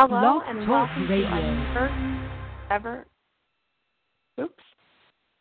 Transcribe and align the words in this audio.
Hello 0.00 0.20
Blog 0.20 0.42
and 0.46 0.60
Talk 0.60 0.68
welcome 0.68 1.08
Radio. 1.08 1.28
to 1.28 1.34
our 1.34 1.74
first 1.74 2.70
ever. 2.70 3.06
Oops. 4.40 4.64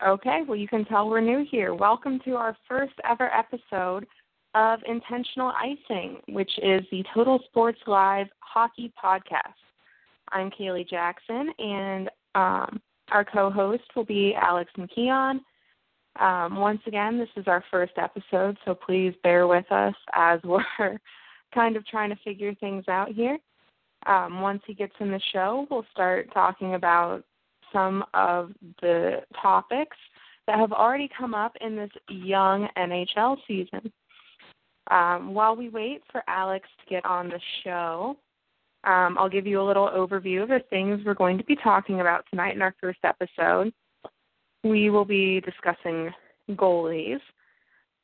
Okay, 0.04 0.42
well 0.48 0.58
you 0.58 0.68
can 0.68 0.84
tell 0.86 1.08
we're 1.08 1.22
new 1.22 1.46
here. 1.48 1.76
Welcome 1.76 2.20
to 2.26 2.38
our 2.38 2.58
first 2.68 2.94
ever 3.08 3.30
episode 3.32 4.08
of 4.56 4.80
Intentional 4.88 5.52
Icing, 5.52 6.18
which 6.30 6.50
is 6.64 6.82
the 6.92 7.04
Total 7.14 7.40
Sports 7.46 7.78
Live 7.86 8.26
hockey 8.40 8.92
podcast. 9.00 9.54
I'm 10.32 10.50
Kayleigh 10.50 10.90
Jackson, 10.90 11.52
and 11.60 12.10
um, 12.34 12.82
our 13.12 13.24
co-host 13.24 13.84
will 13.96 14.06
be 14.06 14.34
Alex 14.42 14.72
McKeon. 14.76 15.40
Um, 16.20 16.56
once 16.56 16.82
again, 16.88 17.20
this 17.20 17.30
is 17.36 17.46
our 17.46 17.64
first 17.70 17.94
episode, 17.98 18.58
so 18.66 18.74
please 18.74 19.14
bear 19.22 19.46
with 19.46 19.72
us 19.72 19.94
as 20.16 20.40
we're 20.44 21.00
kind 21.54 21.76
of 21.76 21.86
trying 21.86 22.10
to 22.10 22.18
figure 22.26 22.56
things 22.56 22.86
out 22.88 23.10
here. 23.10 23.38
Um, 24.06 24.42
once 24.42 24.62
he 24.66 24.74
gets 24.74 24.94
in 25.00 25.12
the 25.12 25.22
show, 25.34 25.68
we'll 25.70 25.86
start 25.92 26.32
talking 26.34 26.76
about 26.76 27.24
some 27.74 28.04
of 28.14 28.52
the 28.82 29.22
topics 29.42 29.98
that 30.46 30.60
have 30.60 30.72
already 30.72 31.10
come 31.18 31.34
up 31.34 31.54
in 31.60 31.76
this 31.76 31.90
young 32.10 32.68
NHL 32.78 33.38
season. 33.48 33.92
Um, 34.90 35.34
while 35.34 35.56
we 35.56 35.68
wait 35.68 36.02
for 36.12 36.24
Alex 36.28 36.68
to 36.80 36.90
get 36.90 37.06
on 37.06 37.28
the 37.28 37.40
show, 37.64 38.16
um, 38.86 39.18
I'll 39.20 39.30
give 39.30 39.46
you 39.46 39.62
a 39.62 39.68
little 39.68 39.90
overview 39.90 40.44
of 40.44 40.50
the 40.50 40.62
things 40.70 41.02
we're 41.06 41.14
going 41.14 41.38
to 41.38 41.44
be 41.44 41.58
talking 41.58 42.00
about 42.00 42.24
tonight 42.30 42.56
in 42.56 42.62
our 42.62 42.74
first 42.80 43.00
episode. 43.04 43.74
We 44.64 44.90
will 44.90 45.04
be 45.04 45.42
discussing 45.42 46.12
goalies. 46.52 47.20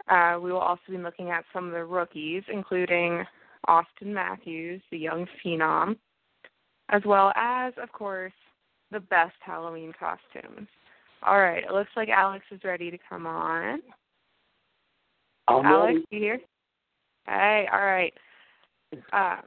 Uh, 0.09 0.39
we 0.41 0.51
will 0.51 0.59
also 0.59 0.81
be 0.89 0.97
looking 0.97 1.29
at 1.29 1.45
some 1.53 1.67
of 1.67 1.71
the 1.71 1.85
rookies, 1.85 2.43
including 2.51 3.23
Auston 3.67 4.07
Matthews, 4.07 4.81
the 4.91 4.97
young 4.97 5.27
phenom, 5.43 5.97
as 6.89 7.01
well 7.05 7.31
as, 7.35 7.73
of 7.81 7.91
course, 7.91 8.33
the 8.91 8.99
best 8.99 9.35
Halloween 9.41 9.93
costumes. 9.97 10.67
All 11.25 11.39
right, 11.39 11.63
it 11.63 11.71
looks 11.71 11.91
like 11.95 12.09
Alex 12.09 12.45
is 12.51 12.63
ready 12.63 12.91
to 12.91 12.97
come 13.09 13.25
on. 13.25 13.79
I'm 15.47 15.65
Alex, 15.65 15.93
ready. 15.95 16.05
you 16.11 16.19
here? 16.19 16.39
Hey, 17.25 17.67
all 17.71 17.85
right. 17.85 18.13
Um, 19.11 19.43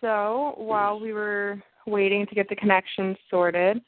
so 0.00 0.54
while 0.56 1.00
we 1.00 1.12
were 1.12 1.62
waiting 1.86 2.26
to 2.26 2.34
get 2.34 2.48
the 2.48 2.56
connection 2.56 3.16
sorted, 3.30 3.80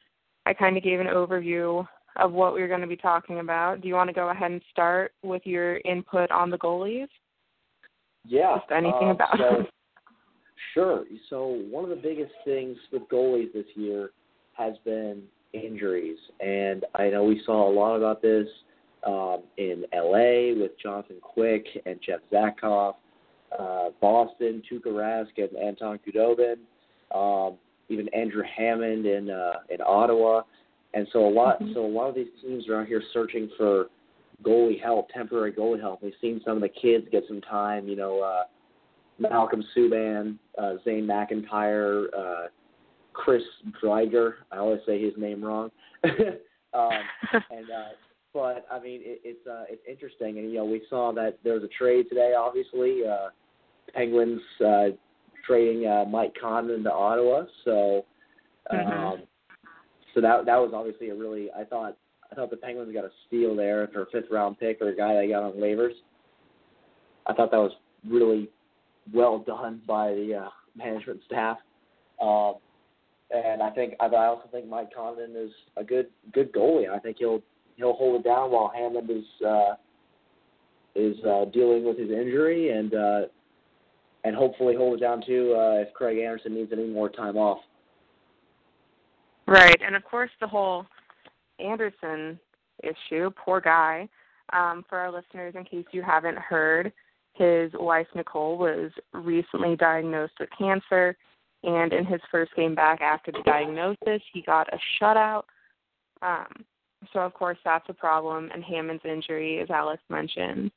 I 0.47 0.55
kind 0.55 0.77
of 0.77 0.83
gave 0.83 1.01
an 1.01 1.09
overview 1.09 1.87
of 2.17 2.33
what 2.33 2.55
we 2.55 2.61
were 2.61 2.69
going 2.69 2.81
to 2.81 2.87
be 2.87 2.97
talking 2.97 3.41
about. 3.41 3.81
Do 3.81 3.89
you 3.89 3.95
want 3.95 4.09
to 4.09 4.15
go 4.15 4.29
ahead 4.29 4.51
and 4.51 4.63
start 4.71 5.13
with 5.23 5.43
your 5.45 5.79
input 5.85 6.31
on 6.31 6.51
the 6.51 6.59
goalies? 6.59 7.09
Yeah. 8.25 8.57
Just 8.59 8.71
anything 8.73 9.09
uh, 9.09 9.13
about 9.13 9.37
so. 9.39 9.65
Sure. 10.73 11.05
So 11.31 11.63
one 11.71 11.85
of 11.85 11.91
the 11.91 11.97
biggest 11.97 12.33
things 12.45 12.77
with 12.93 13.03
goalies 13.03 13.53
this 13.53 13.67
year 13.77 14.11
has 14.55 14.75
been 14.85 15.23
injuries, 15.53 16.19
and 16.41 16.85
I 16.97 17.11
know 17.11 17.23
we 17.23 17.43
saw 17.47 17.71
a 17.71 17.73
lot 17.73 17.95
about 17.95 18.21
this 18.21 18.49
um, 19.07 19.43
in 19.57 19.85
LA 19.95 20.59
with 20.61 20.73
Jonathan 20.83 21.17
Quick 21.21 21.65
and 21.87 22.01
Jeff 22.05 22.21
Zatkoff, 22.33 22.95
uh, 23.57 23.91
Boston, 24.01 24.63
Tuukka 24.71 24.87
Rask 24.87 25.29
and 25.37 25.57
Anton 25.57 26.01
Khudobin, 26.05 26.57
um, 27.15 27.57
even 27.89 28.09
Andrew 28.09 28.43
Hammond 28.57 29.07
in 29.07 29.31
uh, 29.31 29.59
in 29.71 29.79
Ottawa, 29.81 30.43
and 30.95 31.07
so 31.13 31.27
a 31.27 31.31
lot. 31.31 31.61
Mhm. 31.61 31.75
So 31.75 31.85
a 31.85 31.87
lot 31.87 32.09
of 32.09 32.15
these 32.17 32.29
teams 32.43 32.69
are 32.69 32.81
out 32.81 32.87
here 32.87 33.03
searching 33.13 33.49
for 33.57 33.87
goalie 34.43 34.81
help, 34.81 35.09
temporary 35.11 35.53
goalie 35.53 35.81
help. 35.81 36.03
We've 36.03 36.13
seen 36.21 36.41
some 36.45 36.57
of 36.57 36.63
the 36.63 36.69
kids 36.69 37.07
get 37.11 37.25
some 37.29 37.41
time. 37.41 37.89
You 37.89 37.97
know, 37.97 38.21
uh, 38.21 38.45
Malcolm 39.19 39.63
Subban, 39.77 40.39
uh, 40.59 40.75
Zane 40.85 41.07
McIntyre, 41.07 42.07
uh, 42.17 42.49
Chris 43.13 43.43
Driedger. 43.83 44.35
I 44.51 44.59
always 44.59 44.81
say 44.87 45.01
his 45.03 45.15
name 45.17 45.45
wrong. 45.45 45.71
um, 46.05 46.91
and 47.51 47.71
uh, 47.71 47.93
but 48.33 48.67
I 48.71 48.81
mean, 48.81 49.01
it, 49.05 49.21
it's 49.25 49.47
uh, 49.47 49.65
it's 49.69 49.83
interesting, 49.89 50.39
and 50.39 50.51
you 50.51 50.59
know, 50.59 50.65
we 50.65 50.83
saw 50.91 51.13
that 51.13 51.39
there 51.45 51.55
was 51.55 51.63
a 51.63 51.69
trade 51.69 52.07
today. 52.09 52.35
Obviously, 52.37 53.03
uh, 53.09 53.29
Penguins 53.95 54.41
uh, 54.65 54.87
trading 55.47 55.87
uh, 55.87 56.05
Mike 56.09 56.35
Condon 56.41 56.83
to 56.83 56.93
Ottawa. 56.93 57.45
So, 57.65 58.05
um, 58.71 58.79
Mhm. 58.79 59.27
so 60.15 60.21
that 60.21 60.47
that 60.47 60.57
was 60.57 60.73
obviously 60.75 61.11
a 61.11 61.15
really. 61.15 61.51
I 61.53 61.65
thought 61.65 61.97
I 62.31 62.35
thought 62.35 62.51
the 62.51 62.57
Penguins 62.57 62.93
got 62.93 63.05
a 63.05 63.11
steal 63.27 63.55
there 63.55 63.89
for 63.93 64.03
a 64.03 64.07
fifth 64.07 64.31
round 64.31 64.59
pick 64.59 64.81
or 64.81 64.89
a 64.89 64.97
guy 64.97 65.15
they 65.15 65.29
got 65.29 65.43
on 65.43 65.53
waivers. 65.53 65.93
I 67.27 67.33
thought 67.33 67.51
that 67.51 67.59
was 67.59 67.73
really 68.09 68.51
well 69.13 69.39
done 69.39 69.83
by 69.87 70.11
the 70.13 70.45
uh, 70.45 70.49
management 70.77 71.21
staff. 71.27 71.59
Um, 72.21 72.55
and 73.31 73.63
I 73.63 73.71
think 73.71 73.95
I 74.01 74.07
also 74.07 74.49
think 74.53 74.69
Mike 74.69 74.95
Condon 74.95 75.35
is 75.37 75.51
a 75.77 75.85
good 75.85 76.07
good 76.33 76.53
goalie. 76.53 76.89
I 76.89 76.99
think 76.99 77.17
he'll 77.19 77.43
he'll 77.77 77.95
hold 77.95 78.21
it 78.21 78.25
down 78.25 78.51
while 78.51 78.71
Hammond 78.75 79.11
is 79.11 79.47
uh, 79.47 79.75
is 80.95 81.17
uh, 81.25 81.47
dealing 81.47 81.85
with 81.85 81.99
his 81.99 82.11
injury 82.11 82.71
and 82.71 82.95
uh, 82.95 83.21
and 84.25 84.37
hopefully 84.37 84.75
hold 84.77 84.99
it 84.99 85.01
down 85.01 85.23
too 85.27 85.55
uh, 85.57 85.83
if 85.83 85.93
Craig 85.95 86.19
Anderson 86.19 86.55
needs 86.55 86.73
any 86.73 86.87
more 86.87 87.09
time 87.09 87.37
off. 87.37 87.59
Right, 89.47 89.81
and 89.85 89.95
of 89.95 90.05
course 90.05 90.31
the 90.41 90.47
whole 90.47 90.87
Anderson 91.59 92.39
issue, 92.83 93.31
poor 93.37 93.61
guy. 93.61 94.09
Um, 94.53 94.85
for 94.89 94.99
our 94.99 95.11
listeners, 95.11 95.55
in 95.57 95.65
case 95.65 95.87
you 95.93 96.03
haven't 96.03 96.39
heard, 96.39 96.93
his 97.33 97.73
wife 97.75 98.07
Nicole 98.15 98.59
was 98.59 98.91
recently 99.13 99.75
diagnosed 99.77 100.35
with 100.39 100.51
cancer, 100.57 101.17
and 101.63 101.93
in 101.93 102.05
his 102.05 102.21
first 102.31 102.55
game 102.55 102.75
back 102.75 103.01
after 103.01 103.33
the 103.33 103.43
diagnosis, 103.45 104.23
he 104.33 104.43
got 104.43 104.69
a 104.73 104.79
shutout. 105.01 105.45
Um, 106.21 106.65
so 107.13 107.21
of 107.21 107.33
course 107.35 107.59
that's 107.65 107.89
a 107.89 107.95
problem, 107.95 108.51
and 108.53 108.63
Hammond's 108.63 109.05
injury, 109.05 109.61
as 109.61 109.71
Alex 109.71 110.03
mentioned. 110.11 110.71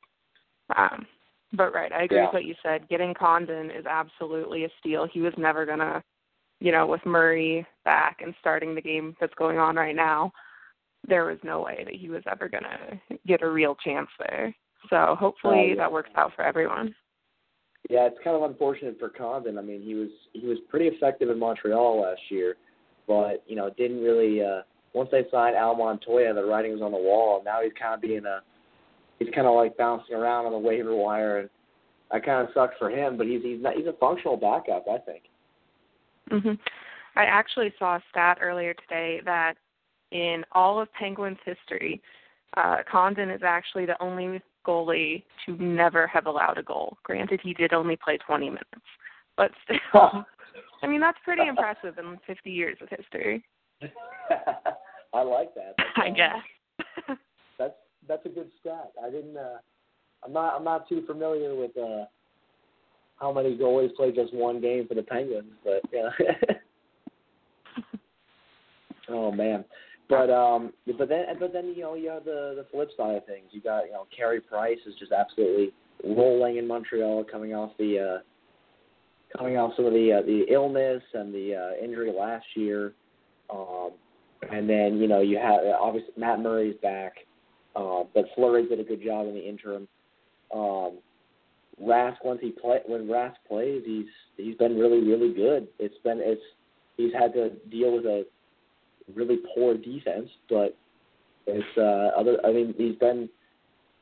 Um, 0.76 1.06
but 1.52 1.74
right, 1.74 1.92
I 1.92 2.02
agree 2.02 2.18
Yeah. 2.18 2.24
with 2.26 2.34
what 2.34 2.44
you 2.44 2.54
said. 2.62 2.88
Getting 2.88 3.14
Condon 3.14 3.70
is 3.70 3.86
absolutely 3.86 4.64
a 4.64 4.70
steal. 4.80 5.06
He 5.06 5.20
was 5.20 5.36
never 5.36 5.64
gonna 5.66 6.02
you 6.60 6.72
know, 6.72 6.86
with 6.86 7.04
Murray 7.06 7.66
back 7.84 8.20
and 8.20 8.34
starting 8.40 8.74
the 8.74 8.80
game 8.80 9.16
that's 9.20 9.34
going 9.34 9.58
on 9.58 9.76
right 9.76 9.94
now, 9.94 10.32
there 11.06 11.24
was 11.26 11.38
no 11.42 11.60
way 11.60 11.82
that 11.84 11.94
he 11.94 12.08
was 12.10 12.22
ever 12.30 12.48
going 12.48 12.64
to 12.64 13.18
get 13.26 13.42
a 13.42 13.48
real 13.48 13.74
chance 13.76 14.08
there. 14.18 14.54
So 14.90 15.16
hopefully 15.18 15.58
Oh, 15.58 15.66
yeah. 15.70 15.74
that 15.76 15.92
works 15.92 16.10
out 16.16 16.32
for 16.34 16.42
everyone. 16.42 16.94
Yeah, 17.90 18.06
it's 18.06 18.18
kind 18.22 18.36
of 18.36 18.42
unfortunate 18.48 18.98
for 18.98 19.08
Condon. 19.08 19.56
I 19.58 19.62
mean, 19.62 19.80
he 19.82 19.94
was 19.94 20.10
he 20.32 20.46
was 20.46 20.58
pretty 20.68 20.86
effective 20.88 21.30
in 21.30 21.38
Montreal 21.38 22.02
last 22.02 22.20
year, 22.28 22.56
but 23.06 23.42
you 23.46 23.56
know, 23.56 23.70
didn't 23.78 24.02
really. 24.02 24.42
uh 24.44 24.62
Once 24.94 25.08
they 25.12 25.24
signed 25.30 25.56
Al 25.56 25.74
Montoya, 25.76 26.34
the 26.34 26.44
writing 26.44 26.72
was 26.72 26.82
on 26.82 26.92
the 26.92 26.98
wall. 26.98 27.36
And 27.36 27.44
now 27.44 27.60
he's 27.62 27.72
kind 27.80 27.94
of 27.94 28.00
being 28.00 28.26
a 28.26 28.40
he's 29.18 29.30
kind 29.34 29.46
of 29.46 29.54
like 29.54 29.76
bouncing 29.76 30.16
around 30.16 30.46
on 30.46 30.52
the 30.52 30.58
waiver 30.58 30.94
wire, 30.94 31.38
and 31.38 31.50
that 32.10 32.24
kind 32.24 32.46
of 32.46 32.52
sucks 32.52 32.74
for 32.78 32.90
him. 32.90 33.16
But 33.16 33.26
he's 33.26 33.42
he's 33.42 33.62
not, 33.62 33.74
he's 33.74 33.86
a 33.86 33.94
functional 33.98 34.36
backup, 34.36 34.84
I 34.90 34.98
think. 34.98 35.22
hmm 36.30 36.54
I 37.16 37.24
actually 37.24 37.72
saw 37.78 37.96
a 37.96 38.02
stat 38.10 38.38
earlier 38.42 38.74
today 38.74 39.20
that 39.24 39.54
in 40.10 40.44
all 40.52 40.80
of 40.80 40.92
Penguins 40.92 41.38
history, 41.44 42.00
uh, 42.56 42.78
Condon 42.90 43.30
is 43.30 43.42
actually 43.44 43.86
the 43.86 44.00
only 44.02 44.40
goalie 44.66 45.22
to 45.46 45.62
never 45.62 46.06
have 46.06 46.26
allowed 46.26 46.58
a 46.58 46.62
goal. 46.62 46.96
Granted, 47.02 47.40
he 47.42 47.54
did 47.54 47.72
only 47.72 47.96
play 47.96 48.18
20 48.18 48.46
minutes, 48.46 48.64
but 49.36 49.50
still, 49.64 49.78
I 50.82 50.86
mean 50.86 51.00
that's 51.00 51.18
pretty 51.24 51.46
impressive 51.46 51.98
in 51.98 52.18
50 52.26 52.50
years 52.50 52.78
of 52.80 52.88
history. 52.88 53.44
I 55.14 55.22
like 55.22 55.54
that. 55.54 55.74
That's, 55.76 55.90
I 55.96 56.10
guess. 56.10 57.16
that's 57.58 57.74
that's 58.06 58.26
a 58.26 58.28
good 58.28 58.50
stat. 58.60 58.92
I 59.02 59.10
didn't. 59.10 59.36
Uh, 59.36 59.58
I'm 60.24 60.32
not. 60.32 60.56
I'm 60.56 60.64
not 60.64 60.88
too 60.88 61.04
familiar 61.06 61.54
with 61.54 61.76
uh, 61.76 62.04
how 63.20 63.32
many 63.32 63.56
goalies 63.56 63.94
play 63.94 64.12
just 64.12 64.34
one 64.34 64.60
game 64.60 64.86
for 64.86 64.94
the 64.94 65.02
Penguins, 65.02 65.52
but 65.64 65.82
yeah. 65.92 66.08
oh 69.08 69.32
man. 69.32 69.64
But 70.08 70.30
um, 70.30 70.72
but 70.98 71.08
then 71.08 71.24
but 71.38 71.52
then 71.52 71.74
you 71.76 71.82
know 71.82 71.94
you 71.94 72.08
have 72.08 72.24
the 72.24 72.54
the 72.56 72.66
flip 72.72 72.88
side 72.96 73.16
of 73.16 73.26
things. 73.26 73.48
You 73.50 73.60
got 73.60 73.86
you 73.86 73.92
know 73.92 74.06
Carey 74.16 74.40
Price 74.40 74.78
is 74.86 74.94
just 74.98 75.12
absolutely 75.12 75.72
rolling 76.04 76.56
in 76.56 76.66
Montreal, 76.66 77.24
coming 77.30 77.54
off 77.54 77.72
the 77.78 77.98
uh, 77.98 79.38
coming 79.38 79.58
off 79.58 79.72
some 79.76 79.84
of 79.84 79.92
the 79.92 80.12
uh, 80.12 80.22
the 80.26 80.46
illness 80.50 81.02
and 81.12 81.34
the 81.34 81.54
uh, 81.54 81.84
injury 81.84 82.12
last 82.16 82.46
year. 82.54 82.94
Um, 83.50 83.90
and 84.50 84.68
then 84.68 84.98
you 84.98 85.08
know 85.08 85.20
you 85.20 85.38
have 85.38 85.60
obviously 85.78 86.12
Matt 86.16 86.40
Murray's 86.40 86.76
back, 86.82 87.12
uh, 87.76 88.04
but 88.14 88.24
Fleury 88.34 88.66
did 88.66 88.80
a 88.80 88.84
good 88.84 89.02
job 89.02 89.26
in 89.26 89.34
the 89.34 89.46
interim. 89.46 89.88
Um, 90.54 90.98
Rask 91.82 92.16
once 92.24 92.40
he 92.40 92.50
play 92.50 92.78
when 92.86 93.06
Rask 93.06 93.34
plays, 93.46 93.82
he's 93.84 94.06
he's 94.36 94.56
been 94.56 94.78
really 94.78 95.06
really 95.06 95.34
good. 95.34 95.68
It's 95.78 95.98
been 96.02 96.18
it's 96.20 96.40
he's 96.96 97.12
had 97.12 97.32
to 97.34 97.50
deal 97.70 97.94
with 97.94 98.06
a 98.06 98.24
really 99.14 99.38
poor 99.54 99.74
defense, 99.76 100.28
but 100.48 100.76
it's 101.46 101.78
uh 101.78 102.18
other. 102.18 102.38
I 102.44 102.52
mean 102.52 102.74
he's 102.76 102.96
been 102.96 103.28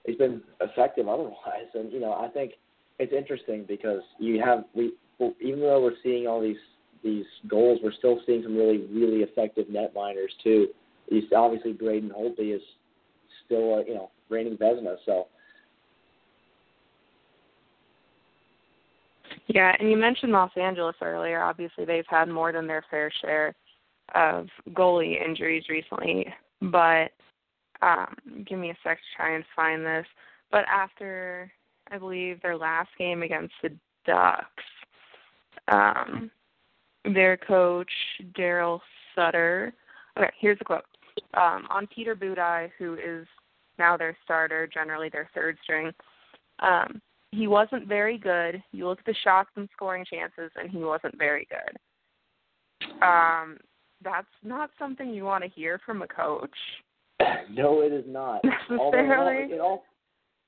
he's 0.05 0.17
been 0.17 0.43
effective 0.61 1.09
otherwise, 1.09 1.69
and 1.75 1.93
you 1.93 2.01
know 2.01 2.13
I 2.13 2.29
think 2.29 2.53
it's 2.99 3.13
interesting 3.13 3.65
because 3.67 4.03
you 4.19 4.41
have 4.43 4.65
we 4.75 4.93
even 5.41 5.61
though 5.61 5.83
we're 5.83 5.97
seeing 6.03 6.27
all 6.27 6.41
these 6.41 6.57
these 7.03 7.27
goals, 7.49 7.81
we're 7.83 7.93
still 7.93 8.21
seeing 8.27 8.43
some 8.43 8.57
really 8.57 8.87
really 8.87 9.23
effective 9.23 9.67
netminders 9.67 10.31
too. 10.43 10.69
He's 11.09 11.25
obviously 11.35 11.73
Braden 11.73 12.11
Holtby 12.11 12.55
is 12.55 12.63
still 13.45 13.79
a, 13.79 13.85
you 13.87 13.95
know 13.95 14.11
reigning 14.29 14.57
Vezina, 14.57 14.97
so. 15.05 15.27
Yeah, 19.49 19.77
and 19.79 19.89
you 19.89 19.97
mentioned 19.97 20.33
Los 20.33 20.51
Angeles 20.57 20.97
earlier. 21.01 21.41
Obviously, 21.41 21.85
they've 21.85 22.07
had 22.09 22.29
more 22.29 22.51
than 22.51 22.67
their 22.67 22.85
fair 22.91 23.13
share 23.23 23.55
of 24.15 24.49
goalie 24.71 25.25
injuries 25.25 25.65
recently, 25.69 26.27
but 26.63 27.13
um, 27.83 28.17
give 28.47 28.59
me 28.59 28.71
a 28.71 28.77
sec 28.83 28.99
to 28.99 29.17
try 29.17 29.35
and 29.35 29.45
find 29.55 29.85
this. 29.85 30.07
But 30.51 30.65
after, 30.73 31.51
I 31.91 31.99
believe, 31.99 32.41
their 32.41 32.57
last 32.57 32.91
game 32.99 33.23
against 33.23 33.55
the 33.63 33.71
Ducks, 34.07 34.47
um, 35.69 36.31
their 37.05 37.37
coach, 37.37 37.91
Darryl 38.39 38.81
Sutter, 39.15 39.75
okay, 40.17 40.31
here's 40.41 40.59
the 40.59 40.65
quote. 40.65 40.85
Um, 41.35 41.67
on 41.71 41.89
Peter 41.95 42.15
Budaj, 42.15 42.71
who 42.79 42.95
is 42.95 43.27
now 43.79 43.97
their 43.97 44.17
starter, 44.25 44.69
generally 44.73 45.09
their 45.09 45.29
third 45.35 45.59
string, 45.63 45.93
um, 46.61 47.01
he 47.33 47.47
wasn't 47.47 47.87
very 47.87 48.17
good. 48.17 48.63
You 48.73 48.87
look 48.87 49.01
at 49.01 49.07
the 49.07 49.15
shots 49.25 49.51
and 49.57 49.69
scoring 49.75 50.05
chances, 50.11 50.51
and 50.57 50.71
he 50.71 50.79
wasn't 50.79 51.19
very 51.19 51.47
good. 51.51 53.03
Um, 53.03 53.59
that's 54.03 54.27
not 54.43 54.71
something 54.79 55.11
you 55.11 55.25
want 55.25 55.45
to 55.45 55.51
hear 55.51 55.81
from 55.85 56.03
a 56.03 56.07
coach. 56.07 56.51
no, 57.51 57.83
it 57.83 57.93
is 57.93 58.05
not. 58.07 58.41
Necessarily. 58.71 59.53
In 59.53 59.61
all 59.61 59.85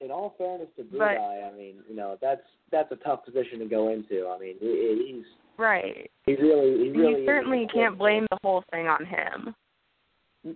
in 0.01 0.11
all 0.13 0.35
fairness 0.39 0.69
to 0.77 0.85
Budaj, 0.85 1.53
I 1.53 1.57
mean, 1.57 1.77
you 1.89 1.97
know, 1.97 2.17
that's 2.21 2.43
that's 2.71 2.91
a 2.93 2.97
tough 2.97 3.25
position 3.25 3.59
to 3.59 3.67
go 3.67 3.91
into. 3.91 4.29
I 4.29 4.39
mean, 4.39 4.55
he, 4.61 5.15
he's 5.15 5.25
right. 5.59 6.11
He 6.27 6.35
really, 6.37 6.85
he 6.85 6.91
really. 6.91 7.21
You 7.23 7.27
certainly 7.27 7.67
can't 7.73 7.99
blame 7.99 8.27
the 8.31 8.39
whole 8.43 8.63
thing 8.71 8.87
on 8.87 9.05
him. 9.05 9.55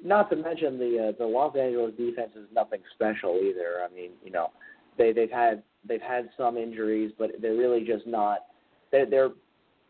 Not 0.05 0.31
to 0.31 0.37
mention 0.37 0.79
the 0.79 1.09
uh, 1.09 1.19
the 1.19 1.27
Los 1.27 1.57
Angeles 1.57 1.95
defense 1.97 2.31
is 2.37 2.47
nothing 2.55 2.81
special 2.95 3.41
either. 3.43 3.85
I 3.85 3.93
mean, 3.93 4.11
you 4.25 4.31
know, 4.31 4.51
they 4.97 5.13
they've 5.13 5.31
had 5.31 5.63
they've 5.87 6.01
had 6.01 6.31
some 6.37 6.57
injuries, 6.57 7.13
but 7.19 7.31
they're 7.41 7.57
really 7.57 7.85
just 7.85 8.07
not. 8.07 8.41
They're 8.93 9.07
they're 9.07 9.31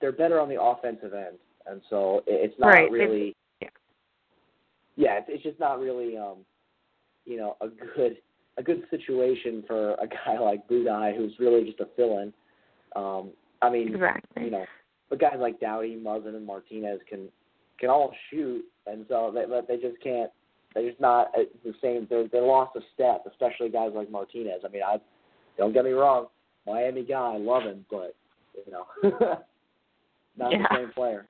they're 0.00 0.12
better 0.12 0.40
on 0.40 0.48
the 0.48 0.60
offensive 0.60 1.12
end, 1.12 1.36
and 1.66 1.80
so 1.90 2.22
it's 2.26 2.54
not 2.58 2.68
right. 2.68 2.90
really. 2.90 3.34
yeah, 3.60 3.68
yeah 4.96 5.18
it's, 5.18 5.26
it's 5.28 5.42
just 5.42 5.60
not 5.60 5.80
really 5.80 6.16
um, 6.16 6.38
you 7.24 7.36
know, 7.36 7.56
a 7.60 7.68
good 7.68 8.18
a 8.58 8.62
good 8.62 8.82
situation 8.90 9.64
for 9.66 9.92
a 9.94 10.06
guy 10.06 10.38
like 10.40 10.66
Budaj, 10.68 11.16
who's 11.16 11.32
really 11.38 11.64
just 11.64 11.80
a 11.80 11.88
fill-in. 11.96 12.32
Um, 12.94 13.30
I 13.62 13.70
mean, 13.70 13.94
exactly. 13.94 14.44
you 14.44 14.50
know, 14.50 14.66
but 15.08 15.20
guys 15.20 15.36
like 15.38 15.60
Doughty, 15.60 15.96
Muzzin, 15.96 16.36
and 16.36 16.46
Martinez 16.46 17.00
can 17.08 17.28
can 17.78 17.90
all 17.90 18.12
shoot, 18.30 18.64
and 18.86 19.06
so 19.08 19.32
they 19.34 19.44
they 19.68 19.80
just 19.80 20.00
can't. 20.02 20.30
They're 20.74 20.88
just 20.88 21.00
not 21.00 21.32
the 21.34 21.74
same. 21.82 22.06
They're 22.08 22.28
they 22.28 22.40
lost 22.40 22.76
a 22.76 22.80
step, 22.94 23.24
especially 23.30 23.68
guys 23.68 23.90
like 23.94 24.10
Martinez. 24.10 24.62
I 24.64 24.68
mean, 24.68 24.82
I 24.82 24.96
don't 25.58 25.72
get 25.72 25.84
me 25.84 25.90
wrong, 25.90 26.26
Miami 26.66 27.04
guy, 27.04 27.34
I 27.34 27.38
love 27.38 27.62
him, 27.62 27.84
but 27.90 28.14
you 28.66 28.72
know, 28.72 28.86
not 30.36 30.52
yeah. 30.52 30.58
the 30.58 30.76
same 30.76 30.92
player. 30.92 31.26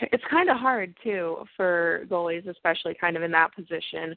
It's 0.00 0.24
kind 0.30 0.50
of 0.50 0.56
hard 0.56 0.94
too 1.02 1.44
for 1.56 2.04
goalies, 2.10 2.48
especially 2.48 2.94
kind 3.00 3.16
of 3.16 3.22
in 3.22 3.30
that 3.32 3.54
position, 3.54 4.16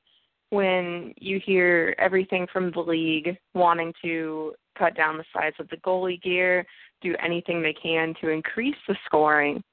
when 0.50 1.13
you 1.18 1.39
hear 1.44 1.95
everything 1.98 2.48
from 2.51 2.72
the 2.72 2.80
league 2.80 3.38
wanting 3.54 3.94
to 4.01 4.54
cut 4.77 4.95
down 4.95 5.18
the 5.18 5.25
size 5.33 5.54
of 5.60 5.68
the 5.69 5.77
goalie 5.77 6.22
gear, 6.22 6.66
do 7.01 7.16
anything 7.24 7.62
they 7.62 7.74
can 7.74 8.13
to 8.22 8.30
increase 8.30 8.75
the 8.88 8.95
scoring. 9.06 9.63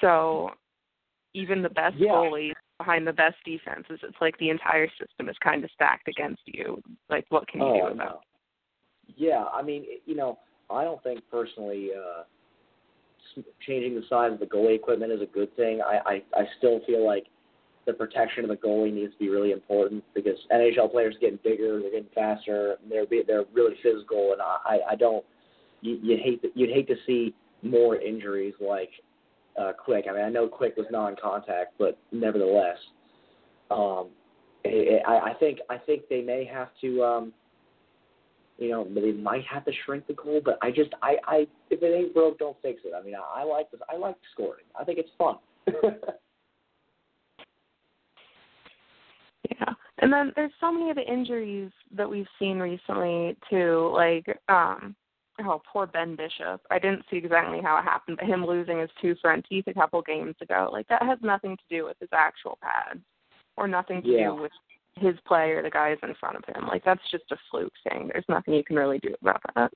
So 0.00 0.50
even 1.34 1.62
the 1.62 1.70
best 1.70 1.96
yeah. 1.98 2.10
goalies 2.10 2.52
behind 2.78 3.06
the 3.06 3.12
best 3.12 3.36
defenses, 3.44 4.00
it's 4.02 4.16
like 4.20 4.36
the 4.38 4.50
entire 4.50 4.88
system 5.00 5.28
is 5.28 5.36
kind 5.42 5.64
of 5.64 5.70
stacked 5.74 6.08
against 6.08 6.42
you. 6.46 6.80
Like, 7.08 7.24
what 7.28 7.46
can 7.48 7.60
you 7.60 7.66
oh, 7.66 7.88
do 7.88 7.94
about? 7.94 8.20
it? 9.08 9.14
Yeah, 9.16 9.44
I 9.52 9.62
mean, 9.62 9.84
you 10.06 10.14
know, 10.14 10.38
I 10.70 10.84
don't 10.84 11.02
think 11.02 11.20
personally 11.30 11.90
uh, 11.96 12.22
changing 13.66 13.94
the 13.94 14.02
size 14.08 14.32
of 14.32 14.40
the 14.40 14.46
goalie 14.46 14.74
equipment 14.74 15.12
is 15.12 15.20
a 15.20 15.26
good 15.26 15.54
thing. 15.56 15.80
I, 15.80 15.98
I 16.06 16.40
I 16.40 16.44
still 16.58 16.80
feel 16.86 17.06
like 17.06 17.26
the 17.86 17.92
protection 17.92 18.44
of 18.44 18.50
the 18.50 18.56
goalie 18.56 18.92
needs 18.92 19.12
to 19.12 19.18
be 19.18 19.28
really 19.28 19.52
important 19.52 20.02
because 20.14 20.36
NHL 20.50 20.90
players 20.90 21.16
are 21.16 21.18
getting 21.18 21.38
bigger, 21.44 21.80
they're 21.80 21.90
getting 21.90 22.08
faster, 22.14 22.76
they're 22.88 23.06
they're 23.26 23.44
really 23.52 23.76
physical, 23.82 24.32
and 24.32 24.40
I 24.42 24.92
I 24.92 24.94
don't 24.96 25.24
you, 25.84 25.98
you'd 26.02 26.20
hate 26.20 26.42
to, 26.42 26.48
you'd 26.54 26.70
hate 26.70 26.88
to 26.88 26.96
see 27.06 27.34
more 27.62 27.96
injuries 27.96 28.54
like 28.60 28.90
uh, 29.60 29.72
Quick. 29.72 30.06
I 30.08 30.12
mean, 30.14 30.24
I 30.24 30.30
know 30.30 30.48
Quick 30.48 30.76
was 30.76 30.86
non-contact, 30.90 31.74
but 31.78 31.98
nevertheless, 32.10 32.78
um, 33.70 34.08
it, 34.64 34.94
it, 34.94 35.02
I, 35.06 35.30
I 35.30 35.34
think 35.34 35.60
I 35.70 35.78
think 35.78 36.08
they 36.08 36.22
may 36.22 36.44
have 36.44 36.68
to, 36.80 37.04
um, 37.04 37.32
you 38.58 38.70
know, 38.70 38.86
they 38.94 39.12
might 39.12 39.44
have 39.46 39.64
to 39.64 39.72
shrink 39.84 40.06
the 40.06 40.14
goal. 40.14 40.40
But 40.44 40.58
I 40.62 40.70
just 40.70 40.90
I 41.02 41.16
I 41.26 41.46
if 41.70 41.82
it 41.82 41.94
ain't 41.94 42.14
broke, 42.14 42.38
don't 42.38 42.56
fix 42.62 42.80
it. 42.84 42.92
I 42.96 43.02
mean, 43.02 43.14
I, 43.14 43.42
I 43.42 43.44
like 43.44 43.70
this. 43.70 43.80
I 43.92 43.96
like 43.96 44.16
scoring. 44.32 44.64
I 44.78 44.84
think 44.84 44.98
it's 44.98 45.10
fun. 45.18 45.36
Yeah. 49.50 49.74
And 49.98 50.12
then 50.12 50.32
there's 50.36 50.52
so 50.60 50.72
many 50.72 50.90
of 50.90 50.96
the 50.96 51.10
injuries 51.10 51.70
that 51.96 52.08
we've 52.08 52.26
seen 52.38 52.58
recently 52.58 53.36
too, 53.50 53.90
like 53.94 54.26
um 54.48 54.94
oh 55.40 55.62
poor 55.70 55.86
Ben 55.86 56.16
Bishop. 56.16 56.60
I 56.70 56.78
didn't 56.78 57.04
see 57.10 57.16
exactly 57.16 57.60
how 57.62 57.78
it 57.78 57.82
happened, 57.82 58.18
but 58.18 58.28
him 58.28 58.44
losing 58.44 58.80
his 58.80 58.90
two 59.00 59.14
front 59.20 59.44
teeth 59.48 59.64
a 59.66 59.74
couple 59.74 60.00
games 60.02 60.34
ago, 60.40 60.68
like 60.72 60.88
that 60.88 61.02
has 61.02 61.18
nothing 61.22 61.56
to 61.56 61.62
do 61.76 61.84
with 61.84 61.96
his 62.00 62.10
actual 62.12 62.58
pads 62.62 63.00
or 63.56 63.68
nothing 63.68 64.02
to 64.02 64.08
yeah. 64.08 64.28
do 64.28 64.34
with 64.42 64.52
his 64.96 65.14
play 65.26 65.50
or 65.50 65.62
the 65.62 65.70
guys 65.70 65.98
in 66.02 66.14
front 66.20 66.36
of 66.36 66.44
him. 66.54 66.66
Like 66.66 66.84
that's 66.84 67.02
just 67.10 67.24
a 67.32 67.36
fluke 67.50 67.72
thing. 67.88 68.08
There's 68.12 68.24
nothing 68.28 68.54
you 68.54 68.64
can 68.64 68.76
really 68.76 68.98
do 68.98 69.14
about 69.20 69.40
that. 69.54 69.72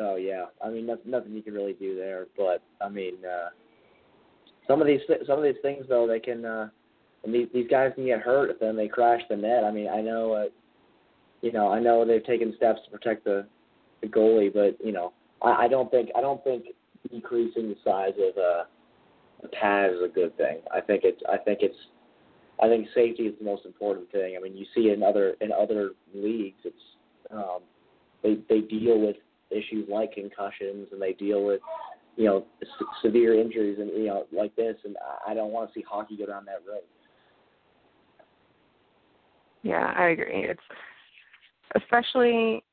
Oh 0.00 0.16
yeah, 0.16 0.46
I 0.62 0.68
mean 0.68 0.86
nothing, 0.86 1.10
nothing 1.10 1.32
you 1.32 1.42
can 1.42 1.54
really 1.54 1.74
do 1.74 1.96
there. 1.96 2.26
But 2.36 2.62
I 2.84 2.88
mean, 2.88 3.14
uh, 3.24 3.50
some 4.66 4.80
of 4.80 4.86
these 4.86 5.00
some 5.26 5.38
of 5.38 5.44
these 5.44 5.60
things 5.62 5.86
though 5.88 6.06
they 6.06 6.20
can 6.20 6.44
uh, 6.44 6.68
and 7.26 7.34
these 7.34 7.48
these 7.52 7.68
guys 7.68 7.92
can 7.94 8.06
get 8.06 8.20
hurt 8.20 8.50
if 8.50 8.58
then 8.60 8.76
they 8.76 8.88
crash 8.88 9.20
the 9.28 9.36
net. 9.36 9.64
I 9.64 9.70
mean, 9.70 9.88
I 9.88 10.00
know, 10.00 10.32
uh, 10.32 10.44
you 11.42 11.52
know, 11.52 11.70
I 11.70 11.80
know 11.80 12.04
they've 12.04 12.24
taken 12.24 12.54
steps 12.56 12.80
to 12.84 12.90
protect 12.90 13.24
the 13.24 13.46
the 14.00 14.08
goalie, 14.08 14.52
but 14.52 14.76
you 14.84 14.92
know, 14.92 15.12
I, 15.42 15.64
I 15.64 15.68
don't 15.68 15.90
think 15.90 16.10
I 16.16 16.20
don't 16.20 16.42
think 16.44 16.66
decreasing 17.10 17.68
the 17.68 17.76
size 17.84 18.14
of 18.16 18.36
uh, 18.38 18.64
the 19.42 19.48
pad 19.48 19.90
is 19.90 19.98
a 20.04 20.08
good 20.08 20.36
thing. 20.36 20.58
I 20.72 20.80
think 20.80 21.02
it's 21.04 21.20
I 21.28 21.36
think 21.36 21.60
it's 21.62 21.76
I 22.62 22.68
think 22.68 22.88
safety 22.94 23.24
is 23.24 23.34
the 23.38 23.44
most 23.44 23.66
important 23.66 24.10
thing. 24.10 24.36
I 24.36 24.42
mean, 24.42 24.56
you 24.56 24.64
see 24.74 24.90
in 24.90 25.02
other 25.02 25.36
in 25.40 25.52
other 25.52 25.90
leagues, 26.14 26.60
it's 26.64 26.76
um, 27.30 27.60
they 28.22 28.38
they 28.48 28.60
deal 28.60 28.98
with 28.98 29.16
issues 29.50 29.88
like 29.88 30.12
concussions 30.14 30.88
and 30.90 31.00
they 31.00 31.12
deal 31.12 31.44
with 31.44 31.60
you 32.16 32.24
know 32.24 32.46
severe 33.02 33.38
injuries 33.38 33.78
and 33.78 33.90
you 33.90 34.06
know 34.06 34.26
like 34.32 34.54
this, 34.56 34.76
and 34.84 34.96
I 35.26 35.34
don't 35.34 35.52
want 35.52 35.68
to 35.72 35.78
see 35.78 35.84
hockey 35.88 36.16
go 36.16 36.26
down 36.26 36.44
that 36.46 36.62
road. 36.68 36.80
Yeah, 39.62 39.92
I 39.96 40.08
agree. 40.08 40.46
It's 40.48 40.60
especially, 41.74 42.64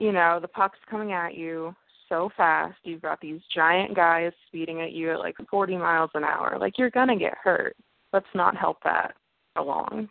you 0.00 0.12
know, 0.12 0.38
the 0.40 0.48
puck's 0.48 0.78
coming 0.90 1.12
at 1.12 1.36
you 1.36 1.76
so 2.08 2.30
fast. 2.36 2.78
You've 2.84 3.02
got 3.02 3.20
these 3.20 3.40
giant 3.54 3.94
guys 3.94 4.32
speeding 4.46 4.80
at 4.80 4.92
you 4.92 5.12
at 5.12 5.18
like 5.18 5.36
40 5.50 5.76
miles 5.76 6.10
an 6.14 6.24
hour. 6.24 6.56
Like 6.58 6.78
you're 6.78 6.90
to 6.90 7.16
get 7.16 7.34
hurt. 7.42 7.76
Let's 8.14 8.26
not 8.34 8.56
help 8.56 8.78
that 8.84 9.14
along. 9.58 10.08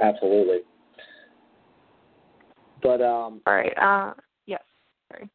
Absolutely. 0.00 0.58
But 2.82 3.00
um 3.00 3.40
All 3.46 3.54
right. 3.54 3.76
Uh 3.78 4.14
yes. 4.46 4.62
Sorry. 5.10 5.28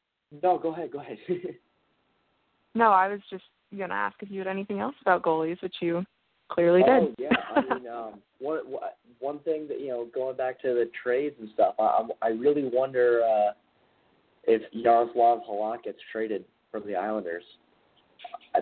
No, 0.44 0.58
go 0.58 0.74
ahead, 0.74 0.92
go 0.92 1.00
ahead. 1.00 1.18
no, 2.76 2.92
I 2.92 3.08
was 3.08 3.20
just 3.30 3.44
going 3.76 3.90
to 3.90 3.96
ask 3.96 4.16
if 4.22 4.30
you 4.30 4.40
had 4.40 4.48
anything 4.48 4.80
else 4.80 4.96
about 5.02 5.24
goalies, 5.24 5.62
which 5.62 5.76
you 5.82 6.06
clearly 6.50 6.82
oh, 6.88 7.08
did. 7.08 7.16
yeah. 7.18 7.30
I 7.56 7.62
mean, 7.62 7.88
um, 7.94 8.14
one 8.40 8.60
one 9.20 9.40
thing 9.40 9.68
that 9.68 9.80
you 9.80 9.88
know, 9.88 10.08
going 10.14 10.38
back 10.38 10.62
to 10.62 10.70
the 10.70 10.90
trades 11.04 11.36
and 11.40 11.50
stuff, 11.54 11.76
I 11.80 12.08
I 12.22 12.28
really 12.30 12.70
wonder 12.72 13.22
uh, 13.24 13.54
if 14.44 14.62
Yaroslav 14.72 15.40
Halak 15.50 15.84
gets 15.84 16.00
traded 16.12 16.46
from 16.72 16.86
the 16.86 16.96
Islanders. 16.96 17.44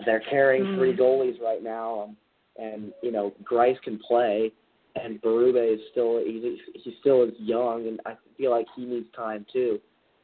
They're 0.04 0.22
carrying 0.28 0.64
mm. 0.64 0.76
three 0.76 0.94
goalies 0.94 1.40
right 1.40 1.62
now, 1.62 2.00
um, 2.00 2.16
and 2.58 2.92
you 3.02 3.12
know, 3.12 3.32
Greiss 3.44 3.80
can 3.82 3.98
play, 3.98 4.52
and 4.94 5.20
Berube 5.20 5.74
is 5.74 5.80
still 5.90 6.22
he's 6.24 6.58
he 6.74 6.96
still 7.00 7.22
is 7.24 7.32
young, 7.38 7.86
and 7.88 8.00
I 8.06 8.14
feel 8.36 8.50
like 8.50 8.66
he 8.74 8.84
needs 8.84 9.06
time 9.14 9.46
too. 9.52 9.80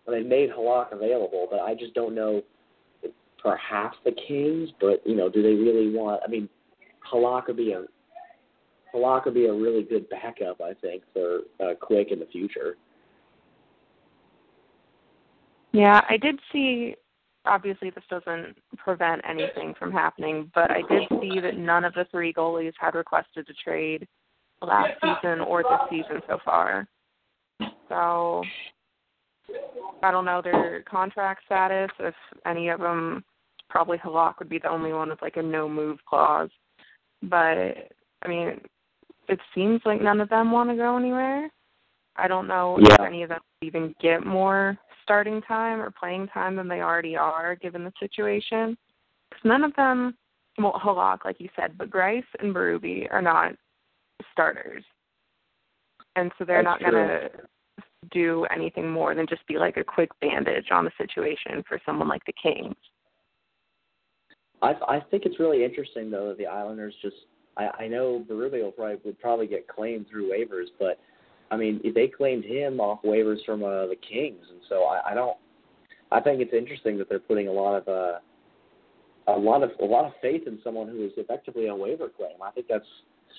And 0.07 0.17
they 0.17 0.29
made 0.29 0.51
Halak 0.51 0.93
available, 0.93 1.47
but 1.51 1.61
I 1.61 1.75
just 1.75 1.95
don't 1.95 2.15
know. 2.15 2.43
Perhaps 3.43 3.97
the 4.05 4.13
Kings, 4.29 4.71
but 4.81 5.03
you 5.05 5.17
know, 5.17 5.29
do 5.29 5.43
they 5.43 5.55
really 5.55 5.91
want? 5.93 6.23
I 6.25 6.31
mean, 6.31 6.49
Halak 7.13 7.47
could 7.47 7.57
be 7.57 7.73
a 7.73 7.85
Halak 8.95 9.25
could 9.25 9.35
be 9.35 9.47
a 9.47 9.53
really 9.53 9.83
good 9.83 10.09
backup, 10.11 10.61
I 10.61 10.75
think, 10.75 11.03
for 11.13 11.41
uh, 11.61 11.75
Quick 11.81 12.13
in 12.13 12.19
the 12.19 12.27
future. 12.27 12.77
Yeah, 15.73 16.03
I 16.09 16.19
did 16.19 16.39
see 16.53 16.95
obviously 17.45 17.91
this 17.91 18.05
doesn't 18.09 18.57
prevent 18.77 19.23
anything 19.29 19.75
from 19.79 19.93
happening, 19.93 20.51
but 20.55 20.71
I 20.71 20.83
did 20.89 21.09
see 21.21 21.41
that 21.41 21.57
none 21.57 21.85
of 21.85 21.95
the 21.95 22.07
three 22.11 22.33
goalies 22.33 22.73
had 22.79 22.95
requested 22.95 23.49
a 23.49 23.55
trade 23.65 24.07
last 24.61 24.93
season 25.03 25.41
or 25.41 25.63
this 25.63 25.81
season 25.91 26.21
so 26.29 26.39
far. 26.45 26.87
So 27.89 28.43
I 30.03 30.11
don't 30.11 30.25
know 30.25 30.41
their 30.43 30.83
contract 30.83 31.43
status. 31.47 31.91
If 31.99 32.15
any 32.47 32.69
of 32.69 32.81
them, 32.81 33.25
probably 33.69 33.99
Halak 33.99 34.35
would 34.39 34.49
be 34.49 34.59
the 34.59 34.71
only 34.71 34.93
one 34.93 35.09
with 35.09 35.23
like 35.23 35.37
a 35.37 35.43
no 35.43 35.69
move 35.69 35.99
clause. 36.09 36.51
But 37.23 37.91
I 38.23 38.29
mean, 38.29 38.61
it 39.29 39.39
seems 39.55 39.81
like 39.85 40.01
none 40.01 40.21
of 40.21 40.29
them 40.29 40.53
want 40.53 40.71
to 40.71 40.77
go 40.77 40.97
anywhere. 40.97 41.51
I 42.17 42.29
don't 42.29 42.47
know 42.47 42.79
yeah. 42.81 42.95
if 42.95 43.01
any 43.01 43.23
of 43.23 43.31
them 43.31 43.41
even 43.63 43.95
get 44.01 44.27
more 44.27 44.79
starting 45.03 45.43
time 45.43 45.81
or 45.81 45.91
playing 45.91 46.29
time 46.29 46.57
than 46.57 46.69
they 46.69 46.81
already 46.81 47.17
are, 47.17 47.57
given 47.57 47.85
the 47.85 47.93
situation. 48.01 48.77
Because 49.31 49.45
none 49.45 49.65
of 49.65 49.75
them, 49.77 50.15
well, 50.59 50.81
Halak, 50.85 51.25
like 51.25 51.41
you 51.41 51.49
said, 51.57 51.77
but 51.79 51.91
Greiss 51.91 52.25
and 52.41 52.55
Berube 52.55 53.09
are 53.11 53.23
not 53.23 53.53
starters, 54.33 54.85
and 56.17 56.31
so 56.39 56.45
they're 56.45 56.63
That's 56.63 56.83
not 56.83 56.93
going 56.93 57.09
to 57.09 57.31
do 58.11 58.47
anything 58.55 58.91
more 58.91 59.15
than 59.15 59.27
just 59.27 59.47
be 59.47 59.59
like 59.59 59.77
a 59.77 59.85
quick 59.85 60.11
bandage 60.21 60.67
on 60.71 60.85
the 60.85 60.91
situation 60.99 61.63
for 61.69 61.81
someone 61.87 62.09
like 62.09 62.25
the 62.27 62.35
Kings. 62.43 62.75
I 64.61 64.75
I 64.89 65.01
think 65.11 65.25
it's 65.25 65.39
really 65.39 65.65
interesting 65.65 66.11
though 66.11 66.29
that 66.29 66.39
the 66.39 66.47
Islanders 66.47 66.95
just 67.03 67.17
I 67.57 67.69
I 67.81 67.89
know 67.89 68.25
Berube 68.29 68.63
will 68.63 68.73
probably 68.73 68.99
would 69.05 69.21
probably 69.21 69.47
get 69.47 69.69
claimed 69.69 70.07
through 70.09 70.31
waivers, 70.31 70.67
but 70.79 70.99
I 71.53 71.57
mean 71.57 71.81
they 71.95 72.09
claimed 72.09 72.45
him 72.45 72.81
off 72.81 73.03
waivers 73.03 73.45
from 73.45 73.63
uh, 73.63 73.87
the 73.87 73.97
Kings, 73.97 74.45
and 74.51 74.61
so 74.69 74.85
I, 74.85 75.11
I 75.11 75.15
don't. 75.15 75.37
I 76.11 76.21
think 76.21 76.41
it's 76.41 76.53
interesting 76.53 76.99
that 76.99 77.09
they're 77.09 77.19
putting 77.19 77.49
a 77.49 77.53
lot 77.53 77.77
of 77.77 77.89
uh, 77.89 78.19
a 79.29 79.39
lot 79.39 79.63
of 79.63 79.71
a 79.81 79.85
lot 79.85 80.07
of 80.07 80.13
faith 80.23 80.43
in 80.47 80.59
someone 80.65 80.89
who 80.89 81.05
is 81.05 81.13
effectively 81.19 81.67
a 81.67 81.75
waiver 81.75 82.09
claim. 82.09 82.43
I 82.43 82.51
think 82.51 82.67
that's 82.69 82.87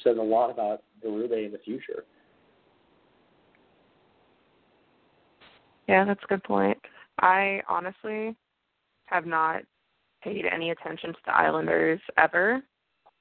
says 0.04 0.18
a 0.20 0.24
lot 0.24 0.52
about 0.52 0.84
Berube 1.04 1.46
in 1.46 1.52
the 1.52 1.60
future. 1.60 2.06
Yeah, 5.88 6.06
that's 6.06 6.24
a 6.24 6.28
good 6.28 6.44
point. 6.44 6.78
I 7.20 7.62
honestly 7.68 8.36
have 9.06 9.26
not 9.26 9.64
paid 10.24 10.46
any 10.46 10.70
attention 10.70 11.14
to 11.14 11.20
the 11.26 11.36
Islanders 11.36 12.00
ever. 12.18 12.62